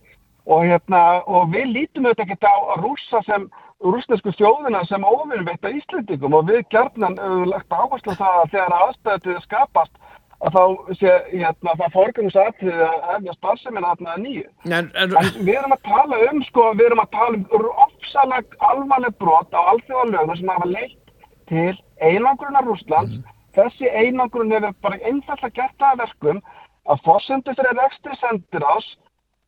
Og, 0.47 0.63
hérna, 0.63 1.01
og 1.27 1.49
við 1.51 1.71
lítum 1.75 2.07
auðvitað 2.07 2.25
ekkert 2.25 2.47
á 2.47 2.55
rússa 2.81 3.21
sem, 3.27 3.47
rússnesku 3.83 4.31
þjóðina 4.39 4.81
sem 4.89 5.05
óvinnveitt 5.05 5.67
að 5.67 5.77
Íslandingum 5.81 6.37
og 6.39 6.47
við 6.49 6.63
gerðnan 6.73 7.17
lagt 7.51 7.73
áherslu 7.73 8.15
það 8.17 8.39
að 8.41 8.53
þegar 8.55 8.77
þess 9.05 9.45
skapast 9.45 9.93
að 10.45 10.53
þá 10.53 10.93
sé, 10.99 11.13
hérna, 11.31 11.73
það 11.79 11.95
forgangsatrið 11.95 12.81
að 12.85 13.05
hefja 13.11 13.35
starfsemina 13.37 13.93
þarna 13.93 14.13
að 14.13 14.23
nýju. 14.25 14.45
en, 14.69 14.89
en, 14.93 15.15
En 15.17 15.31
við 15.39 15.55
erum 15.55 15.73
að 15.73 15.87
tala 15.87 16.19
um, 16.27 16.43
sko, 16.45 16.65
við 16.77 16.89
erum 16.89 17.01
að 17.03 17.15
tala 17.15 17.39
um 17.39 17.69
ofsaleg 17.85 18.59
alvarleg 18.69 19.17
brot 19.23 19.57
á 19.57 19.61
alþjóðalögum 19.73 20.37
sem 20.37 20.53
hafa 20.53 20.69
leitt 20.69 21.15
til 21.49 21.73
einangrunar 22.01 22.67
Rússlands. 22.67 23.17
Þessi 23.57 23.89
einangrun 23.89 24.51
hefur 24.53 24.73
bara 24.85 24.99
einfallega 25.01 25.53
gert 25.57 25.85
að 25.89 25.99
verkum 26.03 26.41
að 26.87 27.03
fórsendur 27.07 27.57
fyrir 27.57 27.77
rekstri 27.81 28.15
sendirás 28.21 28.87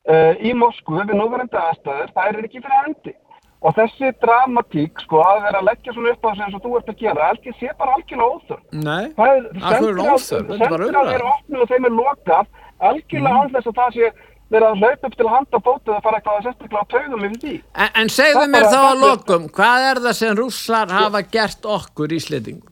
uh, 0.09 0.33
í 0.41 0.53
Moskvu 0.57 1.03
við 1.05 1.15
núverandi 1.19 1.59
aðstæður, 1.61 2.13
það 2.15 2.29
er 2.31 2.39
ekki 2.47 2.63
fyrir 2.63 2.79
hendi. 2.85 3.13
Og 3.59 3.73
þessi 3.75 4.09
dramatík, 4.23 5.01
sko, 5.03 5.19
að 5.19 5.41
vera 5.43 5.59
að 5.59 5.65
leggja 5.67 5.93
svona 5.93 6.13
upp 6.15 6.23
á 6.23 6.29
þessu 6.31 6.43
eins 6.45 6.55
og 6.55 6.61
þú 6.63 6.69
ert 6.79 6.91
að 6.93 7.01
gera, 7.03 7.25
helgi 7.33 7.53
sé 7.59 7.71
bara 7.79 7.95
algjörlega 7.97 8.29
óþörf. 8.35 8.61
nei, 8.71 9.05
Það 9.17 9.31
er 9.35 9.47
er 9.75 9.99
óþörf? 9.99 10.47
Þetta 10.47 10.63
er 10.63 10.73
bara 10.73 10.79
sendiráð 10.79 10.87
umræða. 10.89 11.15
eru 11.17 11.27
opnu 11.33 11.59
og 11.65 11.71
þeim 11.73 11.87
er 11.89 11.95
lokað 11.97 12.47
algjörlega 12.89 13.33
mm. 13.35 13.41
án 13.43 13.53
þess 13.57 13.71
að 13.73 13.77
það 13.81 13.97
sé 13.99 14.11
verið 14.49 14.67
að 14.69 14.79
hlaupa 14.81 15.09
upp 15.11 15.17
til 15.19 15.29
handa 15.29 15.59
bótið 15.67 15.93
að 15.97 16.03
fara 16.07 16.17
eitthvað 16.21 16.37
að 16.39 16.45
sérstaklega 16.47 16.81
á 16.81 16.91
taugum 16.95 17.25
yfir 17.27 17.39
því. 17.43 17.55
en, 17.83 17.89
en 18.01 18.09
segðu 18.15 18.45
mér 18.55 18.65
þá 18.71 18.79
að 18.79 18.89
er- 18.95 19.01
lokum 19.03 19.43
hvað 19.59 19.87
er 19.91 20.01
það 20.07 20.15
sem 20.23 20.39
rússar 20.39 20.89
hafa 20.95 21.21
gert 21.35 21.67
okkur 21.75 22.15
Íslendingum 22.17 22.71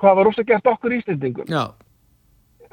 Hvað 0.00 0.16
var 0.20 0.28
rosa 0.30 0.46
gert 0.46 0.72
okkur 0.74 0.96
Íslendingum? 0.98 1.48
já 1.48 1.64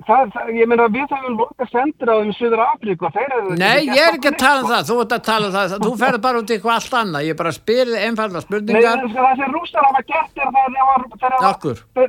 Það, 0.03 0.31
það, 0.33 0.47
ég 0.57 0.67
meina 0.67 0.85
við 0.91 1.11
höfum 1.13 1.35
lokað 1.37 1.69
sendiráðum 1.71 2.31
í 2.31 2.35
Suður 2.35 2.61
Afríku 2.65 3.05
og 3.07 3.13
þeir 3.15 3.33
eru... 3.37 3.55
Nei, 3.59 3.85
ég 3.87 4.01
er 4.01 4.17
ekki 4.17 4.31
að 4.31 4.37
tala 4.41 4.63
um 4.63 4.69
það, 4.71 4.87
þú 4.89 4.95
ert 5.03 5.13
að 5.15 5.23
tala 5.27 5.47
um 5.49 5.53
það, 5.53 5.75
þú 5.83 5.91
ferð 6.01 6.21
bara 6.25 6.41
út 6.41 6.51
í 6.51 6.55
eitthvað 6.55 6.77
allt 6.79 6.95
annað, 6.99 7.25
ég 7.27 7.37
bara 7.39 7.53
spyr 7.55 7.91
þið 7.91 8.05
einfalda 8.07 8.39
Nei, 8.41 8.45
spurningar, 8.47 8.87
en 8.89 9.11
sko, 9.13 9.25
það 9.27 9.41
sem 9.43 9.53
rússar 9.55 9.87
hafa 9.87 10.01
gert 10.09 10.41
er 10.43 10.51
það 10.57 10.79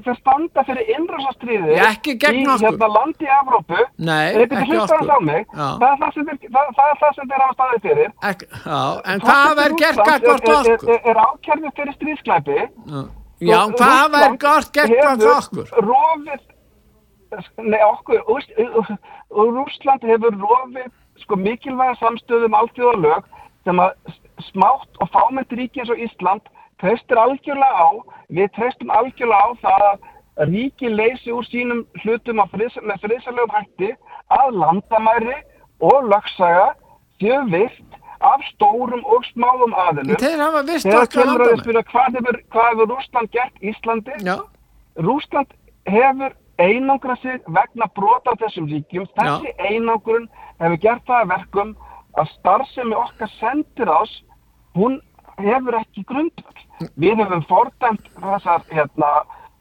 þeir 0.08 0.18
standa 0.20 0.64
fyrir 0.70 0.92
innrúsastriði 0.96 1.74
Ég 1.76 1.88
ekki 1.90 2.16
gegn 2.24 2.40
í 2.40 2.46
hérna 2.64 2.88
landi 2.96 3.28
í 3.28 3.32
Evrópu. 3.38 3.82
Nei, 4.10 4.24
ekki 4.64 4.78
okkur. 4.84 5.04
það 5.04 5.12
á 5.14 5.20
er 5.92 5.98
það 6.04 6.14
sem 6.16 6.30
þeir, 6.30 6.40
er 7.36 7.44
hafa 7.44 7.58
staðið 7.58 7.84
fyrir. 7.90 8.14
En 9.12 9.26
hvað 9.28 9.60
þær 9.60 9.76
gert 9.84 10.00
er- 10.00 10.08
er- 10.24 10.32
okkur? 10.38 10.72
Er, 10.96 11.04
er 11.12 11.22
ákjærðu 11.28 11.74
fyrir 11.78 12.00
stríðsklæpi. 12.00 12.58
Já, 13.44 13.60
hvað 13.76 13.94
hafa 13.98 14.20
þær 14.24 14.36
gert 14.40 14.96
gagvart 14.98 15.38
okkur? 15.44 15.72
Rofið, 15.88 16.42
nei 17.66 17.80
okkur, 17.84 18.20
og 18.30 19.54
Rússland 19.56 20.04
hefur 20.08 20.36
rofið 20.38 20.90
sko 21.22 21.38
mikilvæga 21.40 21.94
samstöðum 22.00 22.56
alþjóðalög 22.58 23.28
sem 23.64 23.80
að 23.80 23.94
smátt 24.50 25.00
og 25.00 25.10
fámynd 25.14 25.54
ríki 25.54 25.82
eins 25.82 25.92
og 25.92 26.02
Ísland 26.02 26.50
treystir 26.82 27.20
algjörlega 27.20 27.86
á, 27.86 27.90
við 28.34 28.50
treystum 28.56 28.92
algjörlega 28.92 29.46
á 29.46 29.50
það 29.62 29.86
að 29.88 30.48
ríki 30.50 30.90
leysi 30.90 31.32
úr 31.32 31.46
sínum 31.46 31.84
hlutum 32.02 32.42
friðs, 32.52 32.78
með 32.82 33.04
friðsalögum 33.04 33.54
hætti 33.54 33.90
að 34.34 34.56
landamæri 34.58 35.36
og 35.80 36.08
lögsaga 36.10 36.72
séu 37.22 37.44
virt 37.52 38.00
af 38.24 38.46
stórum 38.52 39.02
og 39.04 39.26
smáum 39.32 39.74
aðilum. 39.86 40.16
Þeir 40.22 40.42
hafa 40.44 40.62
vist 40.70 40.88
okkar 40.88 41.22
að 41.24 41.42
landamenn. 41.42 41.84
hvað 41.92 42.18
hefur, 42.18 42.40
hefur 42.56 42.90
Rússland 42.92 43.30
gert 43.34 43.62
Íslandi? 43.72 44.16
Já, 44.24 44.36
Rússland 45.06 45.54
hefur 45.90 46.34
einangra 46.58 47.16
sig 47.22 47.40
vegna 47.46 47.88
brota 47.94 48.34
á 48.34 48.40
þessum 48.42 48.68
ríkjum. 48.70 49.08
Þessi 49.18 49.54
einangrun 49.58 50.28
hefur 50.62 50.78
gert 50.86 51.06
það 51.08 51.22
að 51.22 51.32
verkum 51.34 51.74
að 52.20 52.30
starfsemi 52.38 52.94
okkar 52.94 53.30
sendir 53.40 53.90
ás, 53.90 54.12
hún 54.78 55.00
hefur 55.38 55.78
ekki 55.80 56.04
grundvöld. 56.06 56.60
Við 57.00 57.18
hefum 57.22 57.42
fordæmt 57.50 58.06
þessar, 58.20 58.62
hérna, 58.70 59.10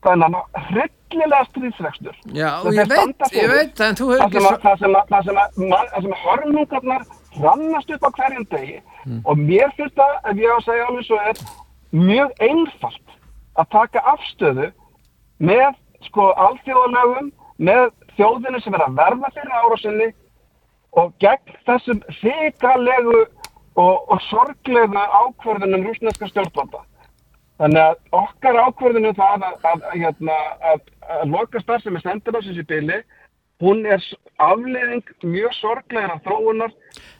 þennan 0.05 0.37
hryllilega 0.67 1.47
stríðsrekstur. 1.49 2.15
já, 2.35 2.49
og 2.61 2.73
ég 2.73 2.89
veit, 2.89 3.27
ég 3.33 3.49
veit, 3.49 3.81
en 3.81 3.97
þú 3.97 4.11
hefur 4.13 4.23
Það 4.23 4.27
ekki 4.27 4.45
að, 4.45 4.61
það 4.65 4.79
sem, 4.83 4.95
að, 4.95 5.11
það 5.13 5.27
sem, 5.29 5.41
að, 5.41 5.93
sem 6.05 6.15
að 6.15 6.23
hörmungarnar 6.27 7.05
hrannast 7.37 7.91
upp 7.95 8.07
á 8.07 8.15
hverjum 8.17 8.47
degi 8.51 8.79
og 9.23 9.37
mér 9.37 9.73
finnst 9.77 9.97
það, 9.97 10.15
ef 10.29 10.41
ég 10.41 10.53
á 10.53 10.57
að 10.57 10.65
segja 10.67 10.87
alveg 10.87 11.07
svo 11.07 11.19
er, 11.29 11.43
mjög 11.93 12.33
einfalt 12.47 13.17
að 13.61 13.69
taka 13.75 14.03
afstöðu 14.13 14.69
með 15.43 15.77
sko 16.07 16.31
alþjóðalögum, 16.45 17.31
með 17.57 17.85
þjóðinu 18.17 18.61
sem 18.61 18.75
er 18.75 18.85
að 18.85 18.97
verða 18.97 19.31
fyrir 19.35 19.59
árásinni 19.61 20.09
og 20.99 21.13
gegn 21.23 21.59
þessum 21.67 22.01
hrikalegu 22.19 23.19
og, 23.75 23.95
og 24.11 24.19
sorglegu 24.29 24.97
ákvörðunum 24.97 25.87
rúsneska 25.87 26.29
stjórnvalda. 26.29 26.83
Þannig 27.61 27.81
að 27.83 28.19
okkar 28.19 28.59
ákvörðinu 28.67 29.13
það 29.17 29.45
að, 29.47 29.57
að, 29.69 29.83
hérna, 29.93 30.37
að, 30.71 30.85
að 31.15 31.33
loka 31.33 31.61
starfsemi 31.61 32.01
sendiráðsins 32.03 32.61
í 32.61 32.67
byli, 32.69 32.99
hún 33.63 33.85
er 33.87 34.03
afleðing 34.43 35.03
mjög 35.23 35.53
sorglegra 35.59 36.17
þróunar 36.25 36.71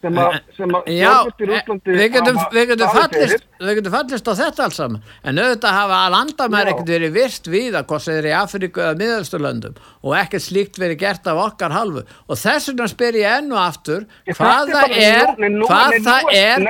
sem 0.04 0.18
að, 0.20 0.36
sem 0.58 0.74
að 0.76 0.90
Já, 0.92 1.10
stjórnvöld 1.14 1.40
í 1.40 1.46
eh, 1.46 1.52
Rússlandi 1.52 1.96
við 1.96 2.10
getum, 2.14 2.40
við, 2.54 2.66
getum 2.72 2.92
fallist, 2.98 3.46
við 3.64 3.78
getum 3.80 3.94
fallist 3.94 4.28
á 4.28 4.34
þetta 4.40 4.66
alls 4.66 4.80
saman. 4.80 5.06
En 5.24 5.40
auðvitað 5.40 5.78
hafa 5.78 6.00
að 6.00 6.14
landamæri 6.16 6.74
ekkert 6.74 6.92
verið 6.94 7.14
virt 7.16 7.50
við 7.54 7.78
að 7.80 7.88
hvort 7.92 8.08
þeir 8.08 8.18
eru 8.18 8.32
í 8.32 8.36
Afríku 8.40 8.84
eða 8.84 8.98
miðausturlöndum 9.00 9.78
og 10.04 10.18
ekkert 10.20 10.46
slíkt 10.48 10.82
verið 10.82 11.00
gert 11.06 11.30
af 11.32 11.42
okkar 11.46 11.76
halvu 11.78 12.04
og 12.04 12.42
þess 12.44 12.72
vegna 12.72 12.90
spyr 12.92 13.20
ég 13.22 13.38
enn 13.40 13.54
og 13.54 13.62
aftur 13.64 14.06
Ég 14.28 14.40
hvað 14.40 14.74
það 14.74 14.98
er 15.00 15.34
hvað 15.64 15.98
það 16.10 16.34
er. 16.42 16.68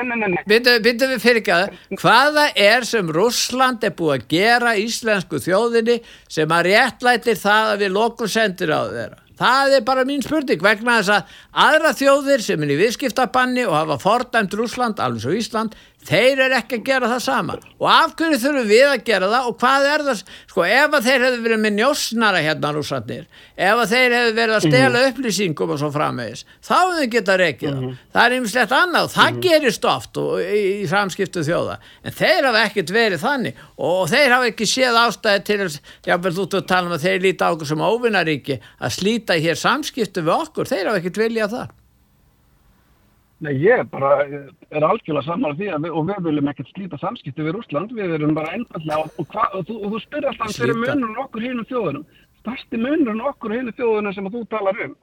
Býttu 0.83 1.09
við 1.15 1.19
fyrir 1.23 1.41
ekki 1.41 1.55
að 1.57 1.65
hvað 1.97 2.39
það 2.39 2.63
er 2.67 2.87
sem 2.91 3.11
Russland 3.17 3.87
er 3.87 3.97
búið 3.97 4.15
að 4.19 4.29
gera 4.35 4.77
íslensku 4.79 5.41
þjóðinni 5.43 5.99
sem 6.31 6.53
að 6.53 6.69
réttlætir 6.69 7.39
það 7.41 7.73
að 7.73 7.85
við 7.85 7.95
lokum 7.97 8.29
sendir 8.29 8.75
á 8.75 8.81
þeirra. 8.85 9.22
Það 9.43 9.73
er 9.75 9.81
bara 9.83 10.05
mín 10.07 10.21
spurning 10.23 10.61
vegna 10.63 11.01
þess 11.01 11.11
að 11.17 11.31
aðra 11.65 11.89
þjóðir 11.99 12.43
sem 12.45 12.61
er 12.63 12.69
í 12.71 12.77
viðskiptabanni 12.79 13.65
og 13.67 13.75
hafa 13.75 13.97
fordæmt 13.99 14.55
Russland, 14.55 15.01
alveg 15.03 15.25
svo 15.25 15.33
Ísland, 15.35 15.75
þeir 16.07 16.41
eru 16.45 16.57
ekki 16.57 16.79
að 16.79 16.85
gera 16.87 17.09
það 17.11 17.21
sama. 17.25 17.55
Og 17.79 17.87
af 17.91 18.13
hverju 18.19 18.39
þurfum 18.41 18.69
við 18.69 18.85
að 18.89 19.03
gera 19.07 19.29
það 19.31 19.49
og 19.49 19.57
hvað 19.61 19.87
er 19.89 20.03
það, 20.07 20.23
sko 20.51 20.65
ef 20.67 20.97
að 20.97 21.07
þeir 21.07 21.25
hefðu 21.27 21.41
verið 21.45 21.61
með 21.63 21.75
njósnara 21.77 22.41
hérna 22.43 22.71
Rússandir, 22.75 23.27
ef 23.57 23.81
að 23.83 23.93
þeir 23.93 24.15
hefðu 24.17 24.33
verið 24.39 24.57
að 24.57 24.67
stela 24.67 25.03
upplýsingum 25.09 25.73
og 25.73 25.81
svo 25.81 25.91
framvegis, 25.93 26.45
þá 26.63 26.73
hefðu 26.77 26.97
þeir 26.99 27.11
geta 27.17 27.37
reykið 27.43 27.77
það. 27.77 27.99
Það 28.13 28.27
er 28.27 28.37
einmislegt 28.37 28.75
annað 28.77 29.11
það 29.13 29.39
gerist 29.47 29.87
oft 29.93 30.21
og, 30.23 30.33
í, 30.43 30.63
í 30.83 30.89
samskiptu 30.91 31.45
þjóða. 31.47 31.77
En 32.03 32.17
þeir 32.17 32.49
hafa 32.49 32.65
ekkert 32.67 32.95
verið 32.95 33.23
þannig 33.23 33.61
og, 33.75 33.93
og 33.93 34.09
þeir 34.13 34.35
hafa 34.37 34.49
ekki 34.51 34.69
séð 34.69 34.99
ástæði 35.03 35.45
til 35.49 35.69
jáfnvel 36.07 36.35
þú 36.39 36.49
tala 36.61 36.89
um 36.89 36.97
að 36.97 37.07
þeir 37.07 37.23
líta 37.27 37.49
á 37.49 37.53
okkur 37.53 37.71
sem 37.73 37.83
óvinnaríki 37.83 38.59
að 38.79 38.97
slíta 38.97 39.37
hér 39.39 39.59
samskiptu 39.59 40.23
við 40.23 40.35
okkur, 40.39 40.69
þeir 40.69 40.91
hafa 40.91 41.01
ekkert 41.01 41.23
viljað 41.23 41.57
það. 41.57 41.79
Nei, 43.43 43.53
ég 43.59 43.87
bara, 43.91 44.23
er 44.23 44.85
algjörlega 44.87 45.25
saman 45.25 45.55
því 45.59 45.71
að 45.75 45.85
við, 45.85 45.95
og 45.99 46.05
við 46.07 46.27
viljum 46.29 46.51
ekkert 46.51 46.69
slíta 46.71 46.99
samskipti 47.01 47.43
við 47.43 47.57
Rússland, 47.57 47.91
við 47.91 48.13
erum 48.15 48.37
bara 48.37 48.53
einfallega 48.55 49.01
og, 49.03 49.17
og, 49.19 49.33
og, 49.43 49.65
þú, 49.67 49.79
þú 49.91 49.99
spyrir 49.99 50.29
alltaf 50.29 50.53
hver 50.53 50.69
er 50.69 50.77
Slíta. 50.77 50.93
munurinn 50.93 51.23
okkur 51.25 51.43
hínum 51.43 51.67
þjóðunum. 51.67 52.05
Stærsti 52.39 52.79
munurinn 52.79 53.25
okkur 53.27 53.55
hínum 53.57 53.75
þjóðunum 53.75 54.15
sem 54.15 54.29
þú 54.31 54.45
talar 54.53 54.79
um 54.85 54.95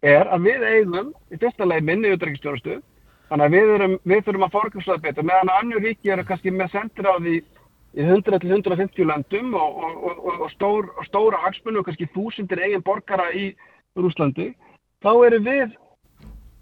er 0.00 0.30
að 0.32 0.46
við 0.48 0.66
eigum 0.68 1.10
í 1.28 1.38
fyrsta 1.40 1.66
leið 1.66 1.88
minni 1.88 2.12
utryggstjónustu, 2.14 2.78
þannig 3.28 3.46
að 3.46 3.56
við, 3.56 3.72
erum, 3.74 3.96
við 4.12 4.22
þurfum 4.26 4.46
að 4.46 4.54
forganslega 4.54 5.04
betur, 5.04 5.26
meðan 5.28 5.52
annur 5.58 5.84
ríki 5.84 6.14
eru 6.14 6.24
kannski 6.28 6.54
með 6.54 6.72
sendir 6.76 7.10
á 7.10 7.14
því 7.18 7.36
í 7.90 8.06
100-150 8.06 9.10
landum 9.10 9.54
og, 9.58 9.82
og, 9.82 10.00
og, 10.08 10.32
og, 10.38 10.48
stór, 10.54 10.88
stóra 11.08 11.42
hagsmunni 11.44 11.82
og 11.82 11.88
kannski 11.90 12.08
þúsundir 12.14 12.62
eigin 12.64 12.86
borgara 12.86 13.28
í 13.34 13.50
Rússlandi, 13.98 14.52
þá 15.02 15.12
eru 15.26 15.40
við 15.44 15.76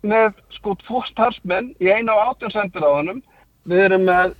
með 0.06 0.36
sko 0.58 0.74
tvo 0.84 1.02
starfsmenn 1.08 1.72
í 1.82 1.90
einu 1.90 2.14
á 2.14 2.30
átjón 2.30 2.54
sendiráðunum 2.54 3.22
við 3.68 3.84
erum 3.88 4.06
með 4.08 4.36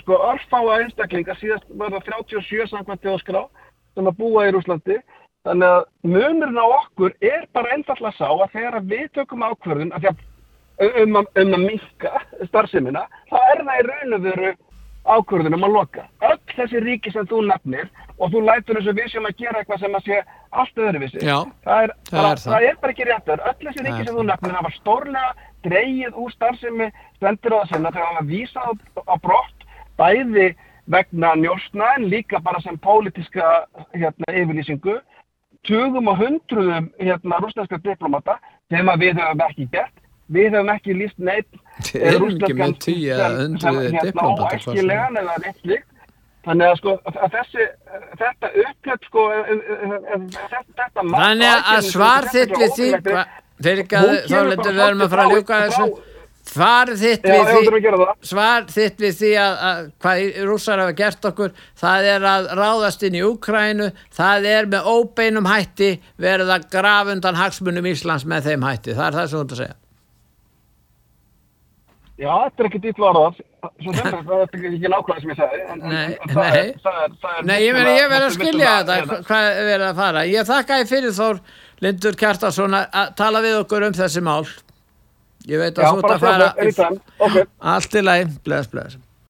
sko 0.00 0.18
örfáa 0.30 0.78
einstaklinga 0.82 1.36
síðast 1.40 1.66
var 1.78 1.92
það 1.94 2.06
37 2.12 2.70
samkvæmt 2.70 3.02
þjóðskrá 3.02 3.42
sem 3.94 4.10
að 4.10 4.18
búa 4.18 4.46
í 4.46 4.54
Rúslandi 4.54 4.98
þannig 5.44 5.70
að 5.70 5.82
munurinn 6.08 6.62
á 6.62 6.66
okkur 6.66 7.16
er 7.20 7.48
bara 7.52 7.74
einfallega 7.74 8.16
sá 8.16 8.28
að 8.30 8.54
þegar 8.54 8.78
við 8.92 9.10
tökum 9.18 9.44
ákvörðun 9.44 9.92
að 9.94 10.08
að 10.12 11.02
um, 11.02 11.18
um 11.20 11.56
að 11.56 11.66
minka 11.68 12.22
starfsemina 12.48 13.04
þá 13.30 13.38
er 13.52 13.64
það 13.66 13.80
í 13.80 13.84
raun 13.88 14.16
og 14.16 14.24
veru 14.24 14.54
ákvörðun 15.04 15.58
um 15.58 15.66
að 15.68 15.76
loka. 15.76 16.06
Öll 16.24 16.43
þessi 16.58 16.82
ríki 16.84 17.12
sem 17.14 17.26
þú 17.30 17.40
nefnir 17.48 17.88
og 18.18 18.30
þú 18.32 18.44
lætur 18.48 18.78
eins 18.80 18.90
og 18.90 18.98
við 18.98 19.08
sem 19.12 19.26
að 19.28 19.40
gera 19.42 19.62
eitthvað 19.62 19.82
sem 19.84 19.96
að 19.98 20.06
sé 20.08 20.20
allt 20.62 20.84
öðruvísi 20.84 21.24
Já, 21.24 21.38
það 21.66 21.86
er, 21.86 21.94
það 22.10 22.28
er 22.30 22.42
það. 22.42 22.52
það 22.52 22.68
er 22.68 22.78
bara 22.82 22.94
ekki 22.94 23.08
réttur 23.08 23.44
öll 23.48 23.56
þessi 23.64 23.86
ríki 23.86 24.06
sem 24.06 24.18
þú 24.18 24.26
nefnir 24.28 24.56
hafa 24.58 24.74
stórlega 24.78 25.32
dreigið 25.64 26.20
úr 26.20 26.34
starfsemi 26.34 26.90
sinna 27.18 27.90
þegar 27.90 28.10
hafa 28.10 28.24
vísað 28.28 28.78
á, 29.08 29.14
brott 29.22 29.66
bæði 29.98 30.48
vegna 30.90 31.34
njósna 31.40 31.94
en 31.96 32.08
líka 32.12 32.40
bara 32.44 32.60
sem 32.60 32.76
pólitíska 32.78 33.66
hérna, 33.94 34.28
yfirlýsingu 34.28 34.98
tugum 35.64 36.08
og 36.12 36.18
hundruðum 36.20 36.90
hérna, 37.00 37.40
rúsneska 37.40 37.80
diplomata 37.80 38.38
sem 38.72 38.88
að 38.88 39.06
við 39.06 39.20
höfum 39.22 39.44
ekki 39.48 39.68
gert 39.72 40.02
við 40.34 40.52
höfum 40.52 40.72
ekki 40.74 40.96
líst 40.98 41.18
neitt 41.18 41.48
diplómata, 44.04 44.50
hvað 44.50 44.60
sem 44.60 44.74
er. 44.74 44.84
óæskilegan 44.84 45.20
eða 45.22 45.54
slíkt 45.62 45.88
Þannig 46.44 46.70
að 46.70 46.80
sko 46.80 46.94
að 47.08 47.34
þessi, 47.34 47.66
þetta 48.20 48.50
uppgjöld 48.64 49.06
sko, 49.08 49.22
þetta 50.44 51.04
mat 51.04 51.14
á 51.16 51.22
Þannig 51.24 51.68
að 51.74 51.86
svar 51.88 52.26
þitt 52.32 52.56
við 52.60 52.74
því, 52.78 52.88
fyrir 53.64 53.84
ekki 53.84 54.00
að 54.00 54.10
þá 54.28 54.34
við 54.34 54.82
erum 54.88 55.06
að 55.06 55.14
fara 55.14 55.24
að 55.24 55.32
ljúka 55.32 55.60
þessu, 55.62 55.86
svar 56.54 56.92
þitt 57.00 57.28
við 57.30 57.48
því, 57.48 58.08
svar 58.28 58.66
þitt 58.74 59.00
við 59.06 59.14
því 59.22 59.30
að, 59.40 59.54
að 59.70 59.80
hvað 60.04 60.42
rússar 60.50 60.82
hafa 60.84 60.96
gert 60.98 61.30
okkur, 61.30 61.54
það 61.80 62.10
er 62.10 62.26
að 62.34 62.50
ráðast 62.60 63.06
inn 63.08 63.16
í 63.16 63.24
Úkrænu, 63.24 63.88
það 64.18 64.50
er 64.52 64.68
með 64.74 64.90
óbeinum 64.92 65.48
hætti 65.48 65.94
verið 66.20 66.52
að 66.58 66.68
grafa 66.76 67.16
undan 67.16 67.40
hagsmunum 67.40 67.88
Íslands 67.94 68.28
með 68.28 68.50
þeim 68.50 68.68
hætti, 68.68 68.92
það 68.92 69.08
er 69.08 69.18
það 69.20 69.32
sem 69.32 69.38
þú 69.38 69.46
ert 69.46 69.56
að 69.56 69.62
segja. 69.64 69.78
Já, 72.24 72.34
þetta 72.44 72.62
er 72.64 72.68
ekki 72.70 72.80
dýtt 72.84 73.00
varðað, 73.04 73.38
svo 73.84 73.92
sem 73.96 74.04
þetta 74.04 74.20
það 74.28 74.42
er 74.44 74.58
ekki 74.70 74.90
nákvæmlega 74.94 75.20
sem 75.24 75.32
ég 75.32 75.38
sagði. 75.40 75.60
en- 75.64 75.82
en- 75.84 75.94
Nei, 75.94 76.04
en 76.14 76.34
það 76.34 76.44
er- 76.48 76.58
nei. 76.58 76.74
það 76.84 76.98
er- 77.04 77.16
það 77.24 77.38
er 77.38 77.48
Nei, 77.50 77.56
ég 77.66 77.76
meina, 77.78 77.94
ég 77.98 78.08
verð 78.12 78.24
að 78.24 78.30
vissulega- 78.30 78.50
skilja 78.50 78.74
þetta, 78.80 78.98
hva- 79.10 79.22
hvað 79.28 79.48
er 79.52 79.68
verið 79.70 79.86
að 79.92 79.98
fara. 80.02 80.24
Ég 80.34 80.48
þakka 80.52 80.80
ég 80.82 80.90
fyrir 80.94 81.14
Þór 81.20 81.40
Lindur 81.84 82.16
Kjartarsson 82.24 82.78
að 82.80 82.86
að 83.02 83.14
tala 83.20 83.42
við 83.44 83.58
okkur 83.64 83.86
um 83.90 83.96
þessi 84.00 84.22
mál. 84.24 84.44
Ég 85.44 85.60
veit 85.60 85.76
að 85.76 85.84
Já, 85.84 85.90
þú 85.92 85.98
ert 85.98 86.06
bara 86.08 86.14
að 86.14 86.20
fara 86.24 86.46
segja, 86.54 86.64
anytime, 86.64 87.00
ok. 87.20 87.48
allt 87.74 87.94
í 87.94 88.02
lagi, 88.02 88.28
bless, 88.44 88.66
bless. 88.72 88.96